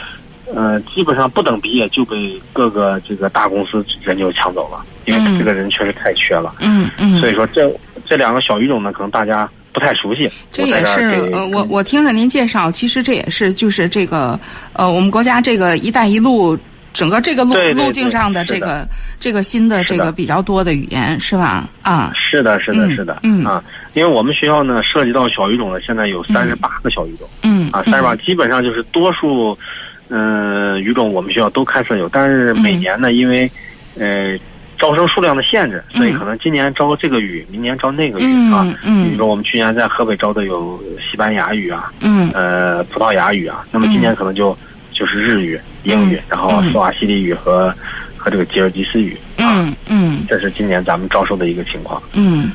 [0.55, 6.53] 呃，基本上不等毕业就被各个这个大公司人就抢走了，因嗯为这个人确实太缺了。
[6.59, 7.71] 嗯嗯，所以说这
[8.05, 10.29] 这两个小语种呢，可能大家不太熟悉。
[10.51, 14.39] 这也是呃，我我听着您介绍，其实这也是就是这个
[14.73, 16.57] 呃，我们国家这个“一带一路”
[16.93, 18.87] 整个这个路路径上的这个
[19.19, 21.67] 这个新的这个比较多的语言是吧？
[21.81, 23.43] 啊，是的，是的，嗯是的，嗯。
[23.43, 23.63] 啊，
[23.93, 29.57] 因为我们学校呢涉及到小语种呢，现在有三十八个小语种、嗯啊，三十八基本上就是多数，
[30.09, 33.49] 嗯、语种我们学校都开设有，但是每年呢，因为
[33.97, 34.37] 呃
[34.77, 38.63] 招生数量的限制，所以嗯可能今年招这个语，明年招那个语、嗯啊。
[38.63, 42.29] 比嗯如说我们去年在河北招的有西班牙语啊，嗯。
[42.33, 44.55] 呃葡萄牙语啊，那么今年可能就、
[45.03, 47.73] 就是日语、英语，嗯然后斯瓦西里语和
[48.15, 49.17] 和这个吉尔吉斯语。
[49.35, 49.75] 啊，嗯。
[49.89, 52.01] 嗯这是今年咱们招收的一个情况。
[52.13, 52.49] 嗯，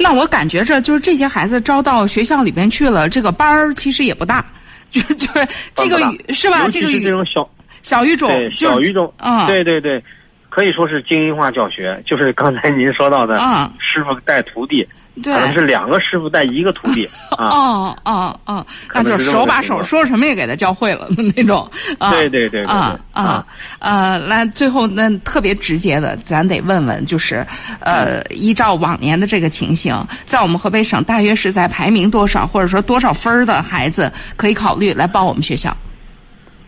[0.00, 4.44] 那我感觉着就是这些孩子招到学校里边去了，这个班儿其实也不大，
[4.90, 5.46] 就是就是
[5.76, 6.66] 这个语是吧？
[6.68, 7.48] 这个语这种小
[7.82, 10.02] 小语种对小语种，啊对对对，
[10.48, 14.84] 可以说是精英化教学，就是刚才您说到的，啊师傅带徒弟，
[15.22, 17.04] 对可能是两个师傅带一个徒弟
[17.36, 17.48] 啊。
[17.48, 22.12] 哦哦哦，那就是手把手说什么也给他教会了的那种啊。
[22.12, 23.46] 对对对啊啊啊
[23.80, 27.46] 呃，来最后那特别直接的，咱得问问，就是
[27.80, 29.94] 呃，嗯依照往年的这个情形，
[30.24, 35.76] 在我们河北省大约是在排名多少，或者说多少分儿的孩子可以考虑来报我们学校？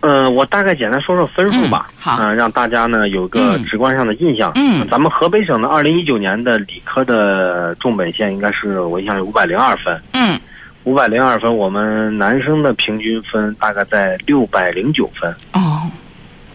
[0.07, 1.87] 嗯、我大概简单说说分数吧，
[2.21, 4.53] 嗯让大家呢有个嗯直观上的印象。
[4.55, 10.39] 嗯咱们河北省的二零一九年的理科的重本线应该是我印象有五百零二分，嗯
[10.85, 15.35] 五百零二分，我们男生的平均分大概在六百零九分。
[15.55, 15.81] 哦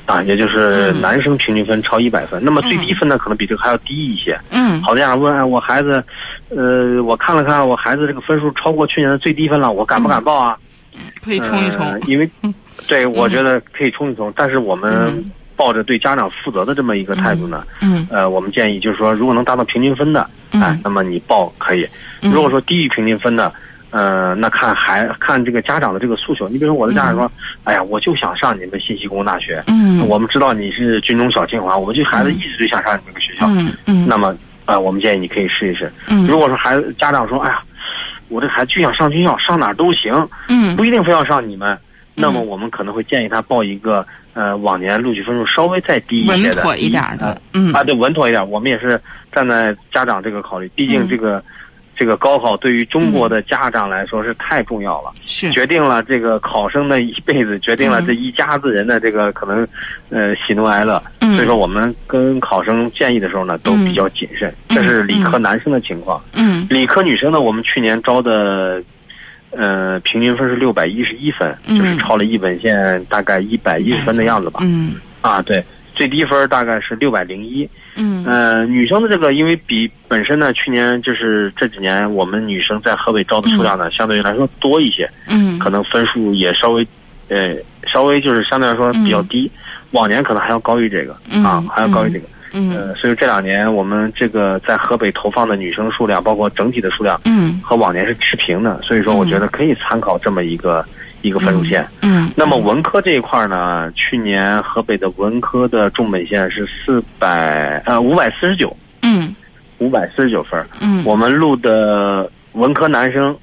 [0.06, 4.39] 啊，也就是嗯男生平均分超一百分，那么最低分呢，可能比这个还要低一些。
[4.52, 6.04] 嗯好的家长问，哎，我孩子，
[6.50, 10.58] 呃，我看了看，我孩子这个分数超过去年的最低分了，我敢不敢报啊？
[11.24, 11.86] 可以冲一冲。
[11.86, 12.54] 呃因为嗯，
[12.89, 15.31] 对，我觉得可以冲一冲，但是我们嗯。
[15.55, 18.07] 抱着对家长负责的这么一个态度呢，嗯。
[18.09, 20.61] 呃，我们建议就是说，如果能达到平均分的，嗯。
[20.61, 21.85] 哎，那么你报可以；
[22.21, 22.31] 嗯。
[22.31, 23.51] 如果说低于平均分的，
[23.91, 26.47] 呃，那看孩看这个家长的这个诉求。
[26.47, 27.29] 你比如说，我的家长说，
[27.65, 29.61] 哎呀，我就想上你们信息工程大学。
[29.67, 30.07] 嗯。
[30.07, 33.45] 我们知道你是军中小清华，我们这孩子一直就想上你们这个学校。
[33.49, 34.07] 嗯嗯。
[34.07, 34.33] 那么，
[34.65, 35.91] 呃，我们建议你可以试一试。
[36.07, 36.25] 嗯。
[36.25, 37.59] 如果说孩子家长说，哎呀，
[38.29, 40.73] 我这孩子就想上军校，上哪儿都行，嗯。
[40.77, 41.77] 不一定非要上你们，
[42.20, 48.49] 那么我们可能会建议他报一个呃往年录取分数稍微再低一些的，稳妥一点的呃，嗯啊，对，稳妥一点。
[48.49, 48.99] 我们也是
[49.32, 51.43] 站在家长这个考虑，毕竟嗯这个、
[51.95, 59.67] 这个高考对于中国的家长来说是太重要了，是决定了这个考生的一辈子，决定了嗯这一家子人的这个可能
[60.09, 61.01] 呃喜怒哀乐。
[61.22, 64.49] 嗯所以说，我们跟考生建议的时候呢，都比较谨慎。
[64.70, 66.22] 嗯这是理科男生的情况。
[66.34, 68.82] 嗯理科女生呢，我们去年招的，
[69.52, 74.60] 呃，平均分是六百一十一分，嗯就是超了一本线大概一百一十分的样子吧。
[74.64, 75.64] 嗯啊，对，
[75.95, 77.68] 最低分大概是六百零一。
[77.95, 86.88] 嗯呃，女生的这个，因为比本身呢，去年就是这几年我们女生在河北招的数量呢，相对于来说多一些，嗯可能分数也稍微，
[87.28, 87.56] 呃，
[87.91, 89.52] 稍微就是相对来说比较低，
[89.91, 92.26] 往年可能还要高于这个嗯啊，还要高于这个。
[92.52, 92.76] 嗯。
[92.76, 97.60] 呃，所以这两年我们这个在河北投放的女生数量，包括整体的数量嗯。
[97.64, 100.86] 和往年是持平的，所以说我觉得可以参考这么一个、
[101.22, 101.88] 一个分数线。
[102.02, 102.32] 嗯。
[102.36, 109.36] 那么文科这一块呢，去年河北的文科的重本线是四百呃五百四十九，嗯。
[109.78, 110.68] 五百四十九分儿。
[110.82, 111.04] 嗯。
[111.06, 113.36] 我们录的文科男生，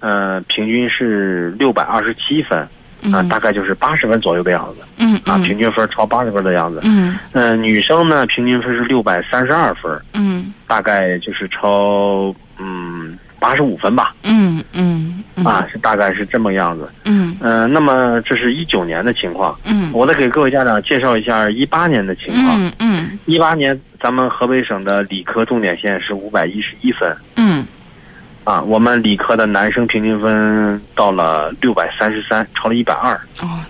[0.00, 2.66] 呃，平均是六百二十七分，
[3.12, 6.80] 啊、大概就是八十分左右的样子嗯啊，平均分超八十分的样子。
[6.82, 16.90] 嗯呃，女生呢，平均分是六百三十二分，嗯大概就是超嗯八十五分吧，嗯嗯啊，是大概是这么样子。
[17.04, 22.60] 嗯呃，那么这是一九年的情况，嗯我再给各位家长介绍一下一八年的情况。
[22.60, 27.64] 嗯嗯一八年咱们河北省的理科重点线是五百一十一分，嗯
[28.48, 33.60] 啊，我们理科的男生平均分到了六百三十三，超了一百二哦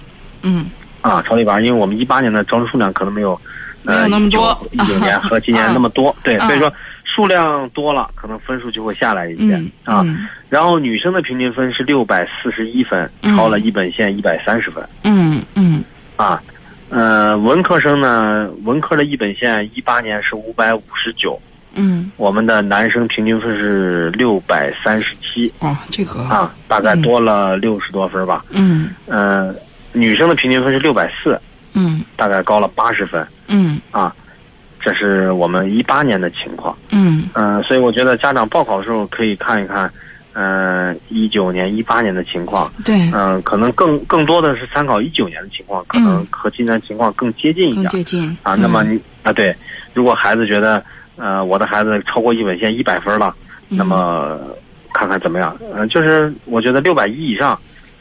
[0.43, 0.67] 嗯
[1.01, 3.41] 啊，超了一百二，因为我们一八年的招生数量可能没有，
[3.83, 6.73] 没有呃，那么多一九年和今年那么多，对，啊所以说
[7.03, 10.03] 数量多了，可能分数就会下来一些、嗯啊。
[10.07, 15.83] 嗯然后女生的平均分是六百四十一分，嗯超了一本线一百三十分嗯嗯
[16.15, 16.41] 啊。
[16.89, 21.37] 呃，文科生呢，文科的一本线一八年是五百五十九，
[21.75, 25.53] 嗯，我们的男生平均分是六百三十七。
[25.61, 26.21] 哦，这个。
[26.23, 28.45] 啊，大概多了六十多分吧。
[28.51, 28.91] 嗯。
[29.07, 29.55] 呃，
[29.93, 31.41] 女生的平均分是六百四，
[31.75, 32.03] 嗯。
[32.17, 33.27] 大概高了八十分。
[33.47, 33.79] 嗯。
[33.91, 34.15] 啊。
[34.81, 36.77] 这是我们一八年的情况。
[36.91, 37.25] 嗯。
[37.35, 39.93] 嗯、所以我觉得家长报考的时候可以看一看，
[40.35, 42.73] 嗯、一九年、一八年的情况。
[42.85, 47.91] 对，嗯、可能更更多的是参考一九年的情况，可能和今年情况更接近一更点。
[47.91, 48.39] 接近。
[48.45, 49.55] 啊，那么你啊，对，
[49.93, 50.83] 如果孩子觉得，
[51.19, 53.35] 呃，我的孩子超过一本线一百分了，
[53.69, 54.39] 那么
[54.93, 55.57] 看看怎么样？
[55.75, 57.51] 嗯、就是我觉得六百一以上，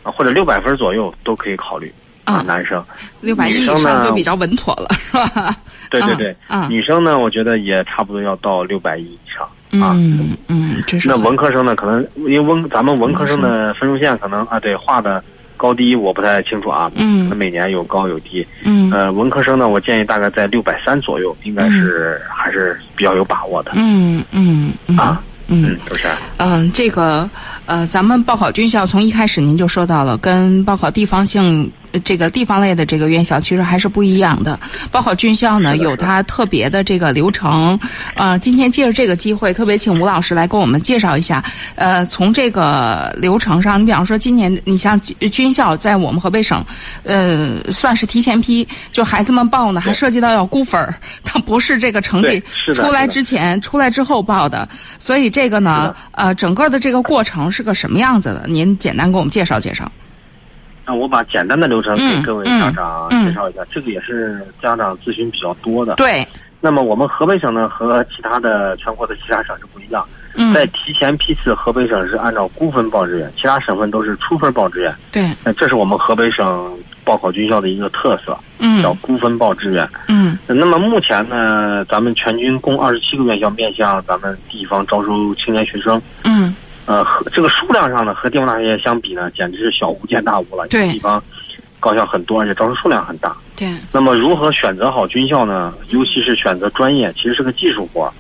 [0.03, 1.93] 啊，或者六百分左右都可以考虑
[2.25, 2.83] 啊男生。
[3.21, 5.55] 六百一以上就比较稳妥了，是吧？
[5.89, 9.45] 对对对，啊，女生呢，我觉得也差不多要到六百一以上。
[9.81, 15.21] 啊嗯嗯，这是那文科生呢，可能因为文咱们文科生的分数线可能啊，对画的
[15.57, 18.45] 高低我不太清楚啊，嗯那每年有高有低。
[18.63, 23.71] 嗯呃，文科生呢，我建议大概在六百三左右，应该是还是比较有把握的。
[23.75, 26.15] 嗯嗯嗯啊嗯嗯，主持人。
[26.37, 27.29] 嗯，这个
[27.65, 34.59] 呃，咱们报考军校从一开始您就说到了，跟报考地方性呃这个地方类的这个院校其实还是不一样的。
[34.91, 37.79] 报考军校呢有它特别的这个流程，
[38.15, 41.43] 呃，今天借着这个机会，特别请吴老师来给我们介绍一下。
[41.75, 46.63] 呃，从这个流程上，你比方说今年你像军军校在我们河北省，
[47.03, 52.41] 呃，算是提前批，就孩子们报呢还涉及到要估分儿，它不是这个成绩
[52.73, 54.67] 出来之前、出来之后报的，
[54.99, 58.45] 所以这个呢，呃，整个的这个过程是个什么样子的？
[58.47, 59.91] 您简单给我们介绍介绍。
[60.87, 65.95] 那我把简单的流程给嗯各位嗯家长嗯介绍一下，这个也是家长咨询比较多的。
[65.95, 66.25] 对，
[66.61, 74.95] 那么我们河北省呢和其他的全国的其他省是不一样，嗯，在提前批次，河北省是按照估分报志愿，其他省份都是初分报志愿。
[75.11, 76.73] 对，那这是我们河北省
[77.03, 78.31] 报考军校的一个特色，
[78.81, 79.85] 叫嗯估分报志愿。
[80.07, 86.01] 嗯那么目前呢，咱们全军共二十七个院校面向咱们地方招收青年学生。
[86.23, 86.55] 嗯
[86.87, 90.65] 呃，和这个数量上呢，和地方大学相比呢，简直是小巫见大巫了。
[90.69, 91.21] 对地方
[91.79, 93.35] 高校很多，而且招生数量很大。
[93.57, 95.73] 对，那么如何选择好军校呢？
[95.89, 98.11] 尤其是选择专业，其实是个技术活。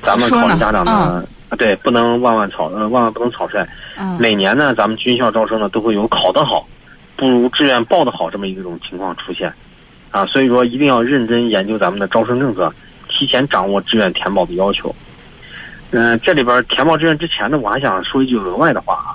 [0.00, 3.62] 咱们考虑家长呢，啊对，不能万万草呃万万不能草率。
[3.98, 6.66] 嗯每年呢，咱们军校招生呢都会有考得好，
[7.16, 9.52] 不如志愿报得好这么一种情况出现，
[10.10, 12.72] 啊，所以说一定要认真研究咱们的招生政策，
[13.08, 14.94] 提前掌握志愿填报的要求。
[15.96, 19.14] 嗯、这里边填报志愿之前呢，我还想说一句额外的话啊，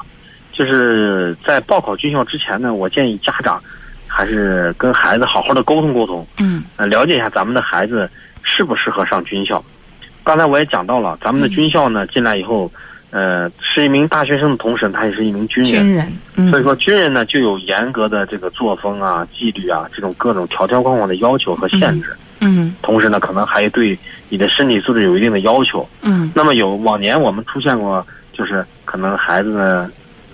[0.54, 3.62] 就是在报考军校之前呢，我建议家长
[4.08, 8.10] 还是跟孩子好好的沟通沟通，嗯呃，了解一下咱们的孩子
[8.44, 9.64] 适不适合上军校。
[10.24, 12.72] 刚才我也讲到了，咱们的军校呢进来以后，
[13.10, 15.72] 呃，是一名大学生的同时，他也是一名军人。
[15.72, 22.16] 军人，嗯所以说，军人呢就有严格的这个作风啊、纪律啊这种各种条条框框的要求和限制。
[22.42, 23.98] 嗯同时呢，可能还对
[24.30, 25.88] 你的身体素质有一定的要求。
[26.02, 29.92] 嗯那么有往年我们出现过，就是可能孩子呢，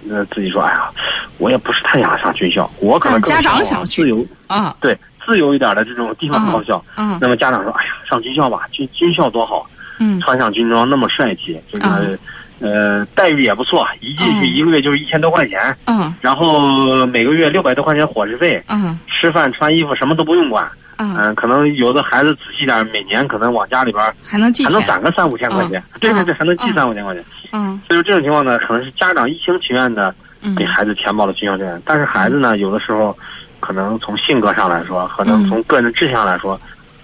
[0.10, 0.90] 呃自己说，哎呀，
[1.38, 6.84] 我也不是太想上军校，我可能更但家长想去自由，啊对自由一点的这种地方高校。
[6.98, 9.66] 嗯那么家长说，哎呀，上军校吧，军军校多好，
[10.00, 12.20] 嗯穿上军装那么帅气，这个、嗯
[12.60, 15.76] 呃待遇也不错，一进去嗯一个月就是一千多块钱。
[15.86, 20.68] 嗯然后每个月六百多块钱伙食费，嗯吃饭穿衣服什么都不用管。
[20.98, 25.78] 嗯，嗯、可能有的孩子仔细点，每年可能往家里边还能还能，攒个三五千块钱。
[25.94, 27.24] 嗯对对对，嗯还能记嗯三五千块钱。
[27.52, 33.18] 嗯所以说这种情况呢，可能是家长一厢情愿的嗯给孩子填报了军校志愿，但是孩子呢，有的时候
[33.60, 36.58] 可能从性格上来说，可能嗯从个人志向来说，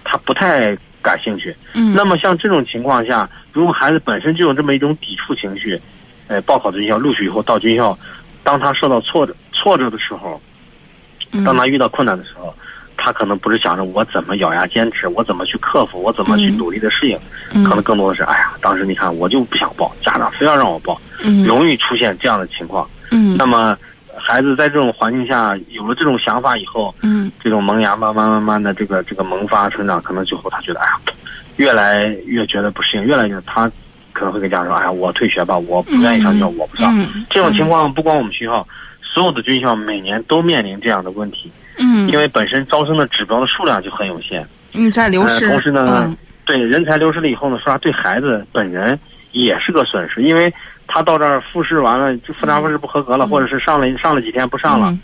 [0.04, 1.54] 他不太感兴趣。
[1.74, 5.78] 嗯，那么像这种情况下，如果孩子本身就有这么一种抵触情绪，
[6.28, 7.98] 呃，报考军校录取以后到军校，
[8.42, 10.40] 当他受到挫折挫折的时候，
[11.32, 11.44] 嗯。
[11.44, 12.54] 当他遇到困难的时候，
[12.96, 16.56] 他可能不是想着我怎么咬牙坚持，我怎么去克服，我怎么去嗯。
[16.56, 17.18] 努力的适应，
[17.52, 17.64] 嗯。
[17.64, 21.44] 可能更多的是，哎呀，当时你看我就不想报，家长非要让我报，嗯。
[21.44, 22.88] 容易出现这样的情况。
[23.10, 23.36] 嗯。
[23.36, 23.76] 那么，
[24.24, 27.30] 孩子在这种环境下有了这种想法以后，嗯。
[27.42, 30.92] 这种萌芽慢慢慢慢的这个这个萌发成长，可能最后他觉得，哎呀，
[31.56, 33.70] 越来越觉得不适应，越来越他
[34.12, 36.96] 可能会跟家长说，哎呀，我退学吧，我不愿意上学校，我不上。
[36.96, 38.66] 嗯这种情况不光我们学校，
[39.02, 44.46] 所有的军校每年都面临这样的问题，嗯，因为本身招生的指标的数量就很有限。
[44.74, 46.16] 嗯在流失，呃同时呢嗯。
[46.44, 48.98] 对人才流失了以后呢，说实话对孩子本人
[49.32, 50.52] 也是个损失，因为
[50.86, 53.28] 他到这儿复试完了就复查复试不合格了，嗯。
[53.28, 55.00] 或者是上了上了几天不上了，嗯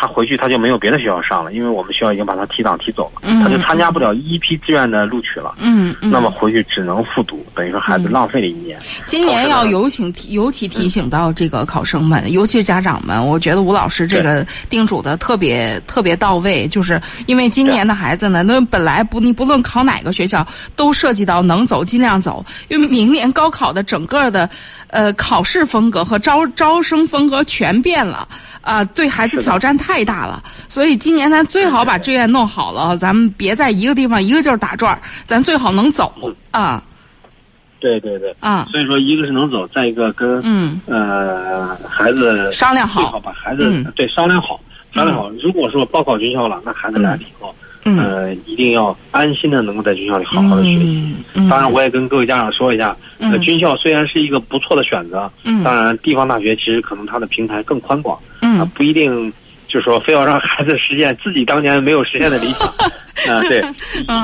[0.00, 5.54] 他回去他就没有别的学校上了，因为我们学校已经把他提档提走了，嗯他就参加不了一批志愿的录取了。
[5.58, 6.10] 嗯嗯。
[6.10, 8.78] 那么回去只能复读，等于说孩子浪费了一年。
[9.04, 20.46] 今年要有请提尤其提醒到这个考生们，尤其是家长们，我觉得吴老师这个叮嘱的特别特别到位，就是因为今年的孩子呢，那本来不你不论考哪个学校，
[20.76, 24.48] 都涉及到能走尽量走，因为明年高考的整个的，
[24.86, 28.26] 呃，考试风格和招招生风格全变了。
[28.62, 36.12] 啊，对孩子挑战太大了，所以今年咱最好把志愿弄好了，咱们别在一个地方一个劲儿打转儿，咱最好能走
[36.50, 36.82] 啊。
[37.78, 43.00] 对对对，啊，所以说一个是能走，再一个跟嗯，呃孩子商量好。
[43.00, 43.90] 最好好，把孩子、嗯。
[43.96, 44.60] 对商量好，
[44.92, 45.30] 商量好。
[45.42, 47.54] 如果说报考军校了，那孩子来了以后，
[47.84, 51.14] 嗯，呃，一定要安心的能够在军校里好好的学习。
[51.34, 59.32] 嗯，当然，我也跟各位家长说一下，呃，嗯军校虽然是一个不错的选择，嗯，当然地方大学其实可能它的平台更宽广，啊、嗯不一定
[59.66, 62.68] 就是说非要让孩子实现自己当年没有实现的理想。
[63.28, 63.62] 啊、对，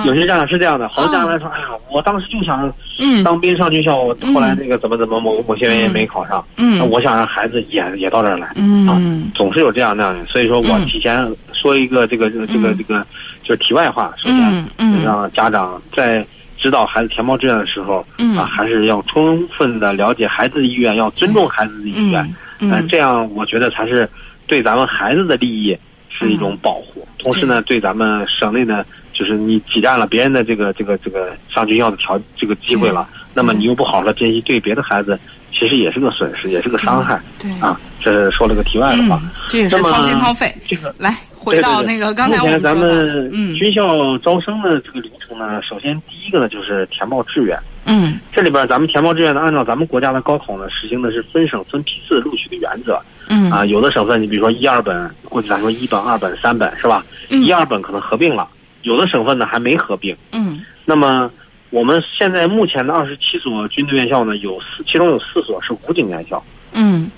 [0.07, 3.23] 有些家长是这样的，好多家长来说，哎呀，我当时就想嗯。
[3.23, 6.79] 当兵上军校，我后来那个怎么怎么某某些原因没考上，嗯。
[6.79, 9.31] 那我想让孩子也也到这儿来，嗯。
[9.35, 10.87] 总是有这样那样的，所以说我嗯。
[10.87, 13.07] 提前说一个这个这个这个嗯这个
[13.47, 15.05] 就是题外话，首嗯先嗯。
[15.05, 16.27] 让家长在
[16.59, 18.37] 指导孩子填报志愿的时候嗯。
[18.37, 22.29] 啊，还是要充分的了解孩子的意愿，要尊重孩子的意愿，呃，
[22.59, 22.71] 嗯。
[22.73, 24.09] 嗯这样我觉得才是
[24.49, 25.79] 对咱们孩子的利益
[26.09, 35.19] 是一种保护，同时呢，对咱们省内呢，就是你挤占了别人的这个这个这个上军校的条这个机会了，那么你又不好好的珍惜，对别的孩子
[35.53, 37.51] 其实也是个损失，也是个伤害对。
[37.61, 37.79] 啊。
[37.99, 39.19] 这是说了个题外的话。
[39.21, 40.55] 嗯，这也是掏心掏肺。
[40.69, 41.17] 这个来，
[41.47, 47.57] 回到那个刚才我们说的，们嗯军校招生的这个流程呢，首先第一个呢就是填报志愿。
[47.85, 53.65] 嗯这里边咱们填报志愿呢，按照咱们国家的高考呢，实行的是分省分批次录取的原则嗯啊。
[53.65, 57.07] 有的省份，你比如说一二本，过去咱说一本、二本、三本是吧？
[57.31, 58.49] 嗯一二本可能合并了，
[58.83, 60.17] 有的省份呢还没合并。
[60.33, 61.31] 嗯那么
[61.71, 66.43] 我们现在目前的二十七所军队院校呢，有四，其中有四所是武警院校
[66.73, 67.09] 嗯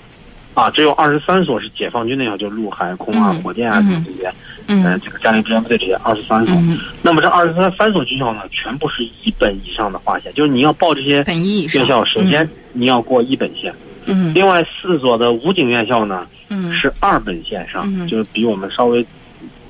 [0.53, 4.25] 啊，只有二十三所是解放军那校，就陆海空啊、嗯火箭啊嗯这些，
[4.67, 6.53] 呃，嗯这个战略支援部队这些二十三所。
[6.55, 13.73] 嗯，那么这二十三三所军校呢，全部是一本以上的划线，就是你要报这些院校，首先你要过一本线。
[14.05, 19.05] 嗯另外四所的武警院校呢嗯是二本线上，嗯就是比我们稍微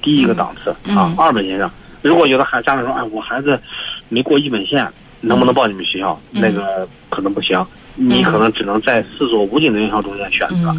[0.02, 1.70] 低一个档次、嗯啊，二本线上。
[2.02, 3.60] 如果有的孩家长说，哎，我孩子
[4.08, 4.88] 没过一本线，
[5.20, 6.20] 能不能报你们学校？
[6.32, 7.64] 嗯那个可能不行，
[8.00, 10.70] 你可能只能在四所武警的院校中间选择、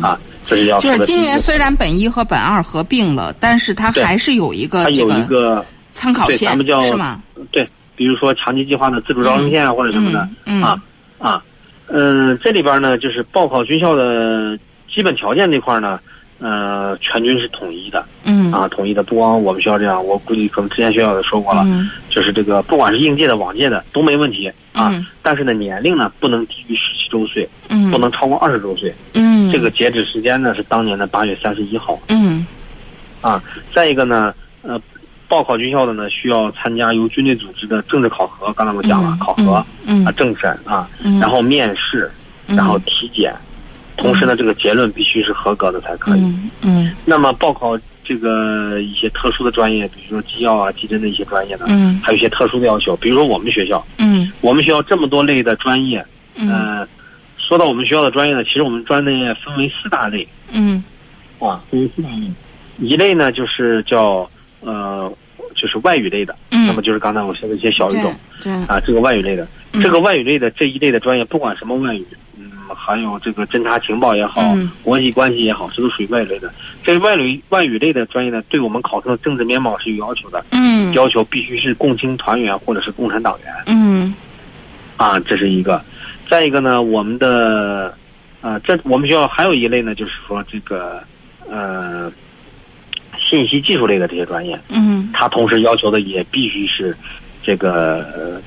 [0.00, 7.22] 啊，这是要就是今年虽然本一和本二合并了，但是它还是有一个有一个参考线咱们叫是吗？
[7.50, 10.28] 对，比如说强基计划的自主招生线啊或者什么的。
[10.46, 10.82] 嗯啊
[11.18, 11.42] 啊，
[11.88, 14.58] 嗯，这里边呢，就是报考军校的
[14.92, 16.00] 基本条件这块呢，
[16.38, 19.02] 呃，全军是统一的嗯啊，统一的。
[19.02, 24.90] 不光我们学校这样，我估计可能之前学校也说过了，嗯就是这个不管是应届的、往届的都没问题啊。
[24.92, 28.94] 嗯但是呢，年龄呢不能低于十七周岁，嗯不能超过二十周岁。
[29.14, 32.46] 嗯这个截止时间呢是当年的八月三十一号嗯
[33.20, 33.42] 啊。
[33.74, 34.80] 再一个呢，呃。
[35.28, 42.10] 报考军校的呢，需要参加由军队组织的政治考核，刚才我讲了，考核嗯啊，政审啊，嗯然后面试，
[42.48, 43.32] 然后体检，
[43.96, 46.20] 同时呢，这个结论必须是合格的才可以。
[46.20, 47.78] 嗯嗯那么报考
[48.10, 52.00] 这个一些特殊的专业，比如说机药啊、技侦的一些专业呢，嗯。
[52.02, 52.96] 还有一些特殊的要求。
[52.96, 54.28] 比如说我们学校，嗯。
[54.40, 56.04] 我们学校这么多类的专业，
[56.34, 56.50] 嗯。
[56.50, 56.88] 呃，
[57.38, 60.26] 说到我们学校的专业呢，其实我们专业分为四大类。
[60.50, 60.82] 嗯。
[61.38, 62.26] 啊，分为四大类。
[62.78, 65.12] 一类呢就是叫呃，
[65.54, 68.12] 就是外语类的，嗯，那么就是刚才我说的一些小语种。
[68.42, 68.52] 对。
[68.66, 69.46] 啊，这个外语类的。
[69.72, 69.80] 嗯。
[69.80, 72.04] 这个外语类的这一类的专业，不管什么外语，
[72.70, 76.52] 嗯，还有这个侦查情报也好，嗯国际关系也好，这都属于外语类的。
[76.82, 84.14] 这外语外语类的专业呢，对我们考生的政治面貌是有要求的，嗯要求必须是共青团员或者是共产党员嗯
[84.96, 85.82] 啊，这是一个。
[86.28, 87.94] 再一个呢，我们的
[88.40, 91.02] 呃，这我们学校还有一类呢，就是说这个
[91.48, 92.10] 呃，
[93.18, 96.96] 信息技术类的这些专业，嗯它同时要求的也必须是
[97.42, 98.42] 这个、呃、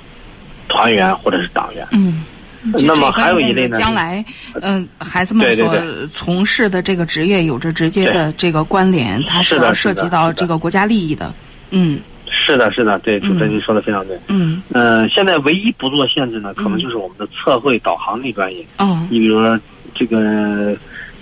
[0.68, 1.86] 团员或者是党员。
[1.92, 2.24] 嗯。
[2.64, 4.24] 那么还有一类呢，将来，
[4.62, 5.76] 嗯、孩子们所
[6.14, 11.34] 从事的这个职业有着直接的这个关联，它是的要涉及到这个国家利益的。
[11.72, 12.00] 嗯。
[12.36, 13.52] 是的，是的，对，主持人嗯。
[13.52, 14.20] 您说的非常对。
[14.28, 14.62] 嗯。
[14.72, 18.66] 呃，现在唯一不做限制呢，可能就是我们的测绘导航类专业。
[18.80, 19.06] 哦。
[19.10, 19.60] 你比如说
[19.94, 20.76] 这个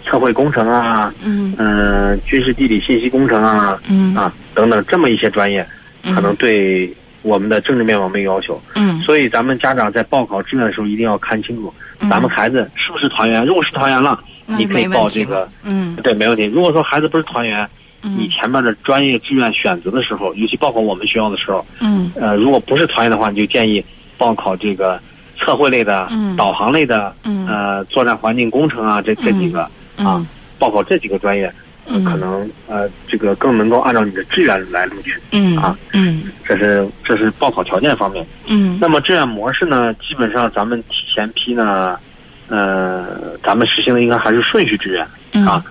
[0.05, 1.53] 测绘工程啊，嗯。
[1.57, 4.15] 嗯、军事地理信息工程啊，嗯。
[4.15, 5.67] 啊等等这么一些专业，
[6.03, 6.15] 嗯。
[6.15, 6.91] 可能对
[7.21, 8.61] 我们的政治面貌没有要求。
[8.75, 8.99] 嗯。
[9.01, 12.09] 所以咱们家长在报考志愿的时候一定要看清楚，嗯。
[12.09, 13.45] 咱们孩子是不是团员。
[13.45, 15.95] 如果是团员了，你可以报这个，嗯。
[15.97, 16.45] 对，没问题。
[16.45, 17.67] 如果说孩子不是团员，
[18.01, 22.11] 你前面的专业志愿选择的时候，尤其报考我们学校的时候，嗯。
[22.15, 23.83] 呃，如果不是团员的话，你就建议
[24.17, 24.99] 报考这个
[25.37, 26.35] 测绘类的、嗯。
[26.35, 27.47] 导航类的、嗯。
[27.47, 30.05] 呃作战环境工程啊，这这几个、嗯。
[30.05, 30.25] 啊，
[30.57, 31.51] 报考这几个专业，
[31.91, 38.25] 呃嗯可能呃这个更能够按照你的志愿来录取，嗯啊嗯这是这是报考条件方面。
[38.47, 41.99] 嗯那么志愿模式呢，基本上咱们提前批呢，
[42.47, 45.63] 呃，咱们实行的应该还是顺序志愿嗯啊。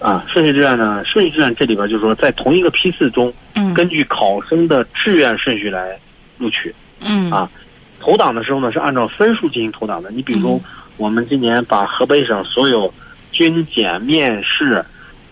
[0.00, 5.98] 啊，顺序志愿呢，顺序志愿这里边就是说，在同一个批次中，嗯根据考生的志愿顺序来
[6.38, 6.74] 录取。
[7.00, 7.50] 嗯啊
[7.98, 10.10] 投档的时候呢，是按照分数进行投档的。
[10.10, 10.58] 你比如说
[10.96, 12.90] 我们今年把河北省所有
[13.30, 14.82] 军检、面试、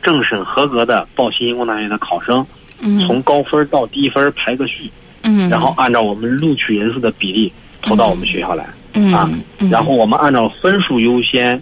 [0.03, 2.47] 政审合格的报新工大学的考生，
[2.81, 3.01] 嗯。
[3.07, 4.91] 从高分到低分排个序，
[5.23, 5.49] 嗯。
[5.49, 8.67] 然后按照我们录取人数的比例投到我们学校来。
[8.95, 9.13] 嗯。
[9.13, 9.29] 啊
[9.59, 9.69] 嗯。
[9.71, 11.61] 然后我们按照分数优先，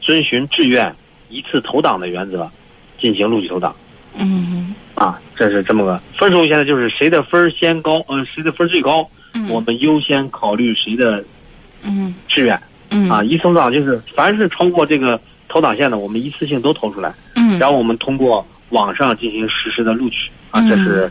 [0.00, 0.94] 遵循志愿
[1.28, 2.50] 一次投档的原则
[2.98, 3.74] 进行录取投档。
[4.14, 4.74] 嗯。
[4.94, 9.48] 啊，这是这么个分数优先的，就是谁的分儿先高，呃，谁的分儿最高，嗯。
[9.48, 11.24] 我们优先考虑谁的
[11.82, 12.14] 嗯。
[12.28, 12.60] 志愿。
[12.90, 13.08] 嗯。
[13.08, 13.24] 啊。
[13.24, 15.18] 一次投档就是凡是超过这个
[15.50, 17.58] 投档线呢，我们一次性都投出来，嗯。
[17.58, 20.60] 然后我们通过网上进行实时的录取啊。
[20.60, 20.68] 嗯。
[20.68, 21.10] 这是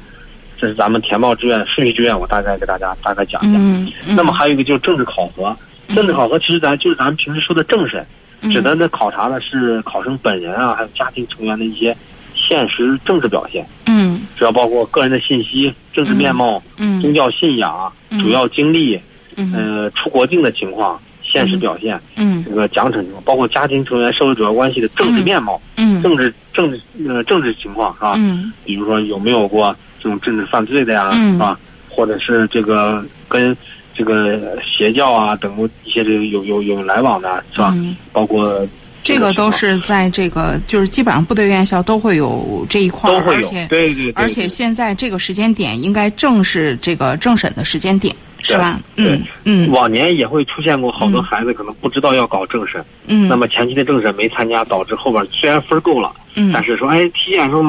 [0.57, 3.59] 这是咱们填报志愿顺序志愿，我大概给大家大概讲一下。
[3.59, 5.55] 嗯那么还有一个就是政治考核，
[5.93, 8.05] 政治考核其实咱就是咱们平时说的政审，
[8.41, 8.49] 嗯。
[8.49, 11.95] 指的的考察的是考生本人啊，还有家庭成员的一些
[12.33, 14.21] 现实政治表现，嗯。
[14.37, 17.01] 主要包括个人的信息、政治面貌、嗯。
[17.01, 18.19] 宗教信仰、嗯。
[18.19, 18.99] 主要经历、
[19.35, 19.53] 嗯。
[19.53, 20.99] 呃出国境的情况、
[21.31, 22.43] 现实表现、嗯。
[22.47, 26.01] 这个奖惩情况，包括家庭成员、社会主要关系的政治面貌、嗯。
[26.01, 28.15] 政治政治呃政治情况是吧？
[28.17, 28.51] 嗯。
[28.65, 31.33] 比如说有没有过这种政治犯罪的呀，嗯。
[31.33, 31.59] 是吧？
[31.89, 33.55] 或者是这个跟
[33.93, 37.73] 这个邪教啊等一些这个有有有来往的是吧？
[37.75, 37.95] 嗯。
[38.11, 38.65] 包括
[39.01, 48.79] 这个都是在这个就是基本上部队院校都会有这一块儿，都会有而且，对对对，而且现在这个时间点应该正是这个政审的时间点，是吧？
[48.95, 49.05] 对。
[49.13, 49.71] 嗯嗯。
[49.71, 51.23] 往年也会出现过好多嗯。
[51.23, 56.51] 孩子可能不知道要搞政审，嗯，那么前期的政审没参加，导致后边虽然分够了，嗯。
[56.53, 57.63] 但是说哎体检时候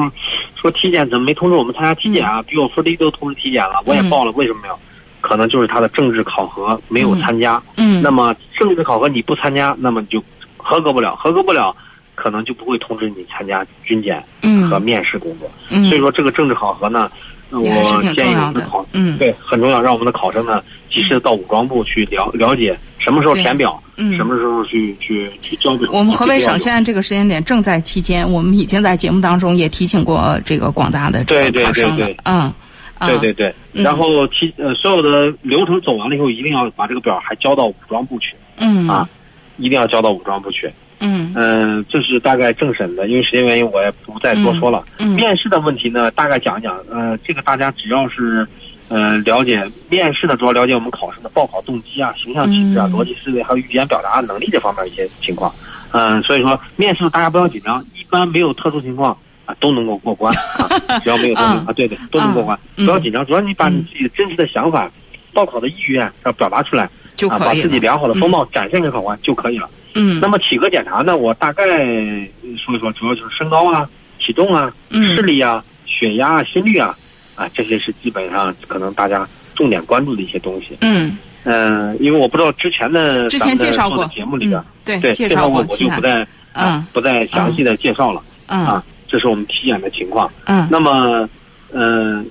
[0.55, 2.41] 说体检怎么没通知我们参加体检啊？
[2.43, 4.79] 比我分低都通知体检了，我也报了，为什么没有？
[5.19, 7.61] 可能就是他的政治考核没有参加。
[7.77, 8.01] 嗯。
[8.01, 10.23] 那么政治考核你不参加，那么你就
[10.57, 11.75] 合格不了，合格不了，
[12.15, 14.67] 可能就不会通知你参加军检嗯。
[14.67, 15.47] 和面试工作。
[15.69, 15.85] 嗯。
[15.85, 17.11] 所以说这个政治考核呢，
[17.51, 25.89] 我建议我们的考，嗯对很重要，让我们的考生呢及时地到武装部去了了解什么时候填表，嗯什么时候去去去交表。
[25.91, 32.53] 我们河北省现在这个时间点正在期间，我们已经在节目当中也提醒过这个广大的这对对个考生了对对，嗯，
[32.97, 39.09] 啊对对对，嗯然后提呃所有的流程走完了以后，一定要把这个表还交到武装部去嗯啊，
[39.57, 40.71] 一定要交到武装部去。
[41.01, 44.83] 嗯嗯，这是大概政审的，因为时间原因，我也不再多说了。
[44.99, 46.77] 嗯面试的问题呢，大概讲一讲。
[46.89, 48.47] 呃，这个大家只要是
[48.87, 55.53] 呃了解面试的，主要了解我们考生的报考动机啊、形象气质啊、嗯逻辑思维还有语言表达能力这方面一些情况。
[55.93, 60.69] 嗯、所以说面试大家不要紧张，一般没有特殊情况啊都能够过关啊，
[61.03, 64.89] 只要没有特殊嗯啊，对对，都能过关，嗯不要紧张，主要你把你自己的真实的想法、
[65.33, 69.69] 报考的意愿要表达出来啊，就可以把自己，良好的风貌展现给考官就可以了。
[69.95, 71.65] 嗯那么体格检查呢，我大概
[72.57, 73.89] 说一说，主要就是身高啊、
[74.19, 76.97] 体重啊、嗯视力啊、血压啊、心率啊，
[77.35, 80.77] 啊，这些是基本上可能大家重点关注的一些东西。
[80.81, 88.83] 嗯，嗯、因为我不知道之前的之前介绍过节目里边，嗯对对介绍绍过，我就不再嗯啊不再详细的介绍了、嗯啊。
[89.07, 90.31] 这是我们体检的情况。
[90.45, 91.27] 嗯那么，
[91.73, 92.25] 嗯、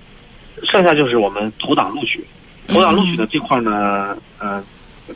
[0.65, 2.25] 剩下就是我们投档录取。
[2.69, 4.65] 投档录取的这块呢，呃，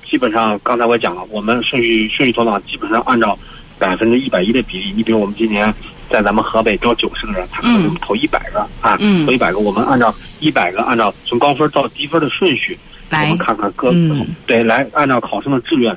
[0.09, 3.39] 基本上刚才我讲了，我们顺序顺序投档基本上按照
[3.79, 4.93] 百分之一百一的比例。
[4.97, 5.73] 你比如我们今年
[6.09, 12.79] 在咱们河北招九十个人，他可能我们投一百个啊，嗯投一百个，我们按照一百个按照从高分到低分的顺序，
[13.11, 15.97] 我们看看各、嗯对来按照考生的志愿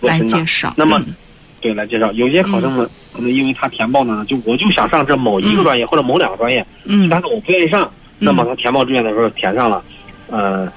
[0.00, 0.44] 来介。
[0.46, 1.14] 绍，那么嗯
[1.60, 2.12] 对，来介绍。
[2.12, 9.82] 有些考生呢，可能因为他填报呢，就我就想上这某一个专业、或者某两个专业，嗯但是我不愿意上，那么他填报志愿的时候填上了，
[10.28, 10.72] 呃，呃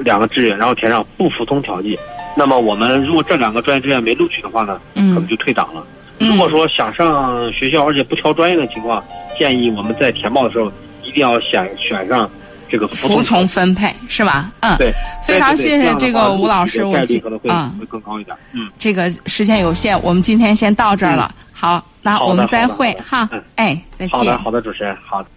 [0.00, 1.98] 两个志愿，然后填上不服从调剂。
[2.36, 5.84] 那么我们如果这两个专业志愿没录取的话呢，可能嗯就退档了。
[6.18, 9.02] 嗯如果说想上学校而且不挑专业的情况，
[9.38, 10.70] 建议我们在填报的时候
[11.02, 12.28] 一定要选选上
[12.68, 14.52] 这个服服从从分配是吧？
[14.60, 14.92] 嗯，对，
[15.26, 18.36] 非常谢谢这个吴老师，我概率可能会啊，会更高一点。
[18.52, 21.34] 嗯，这个时间有限，我们今天先到这儿了。
[21.52, 23.42] 好，那我们再会哈嗯。
[23.56, 24.38] 哎，再见好的，。
[24.38, 25.28] 好的，主持人，好的。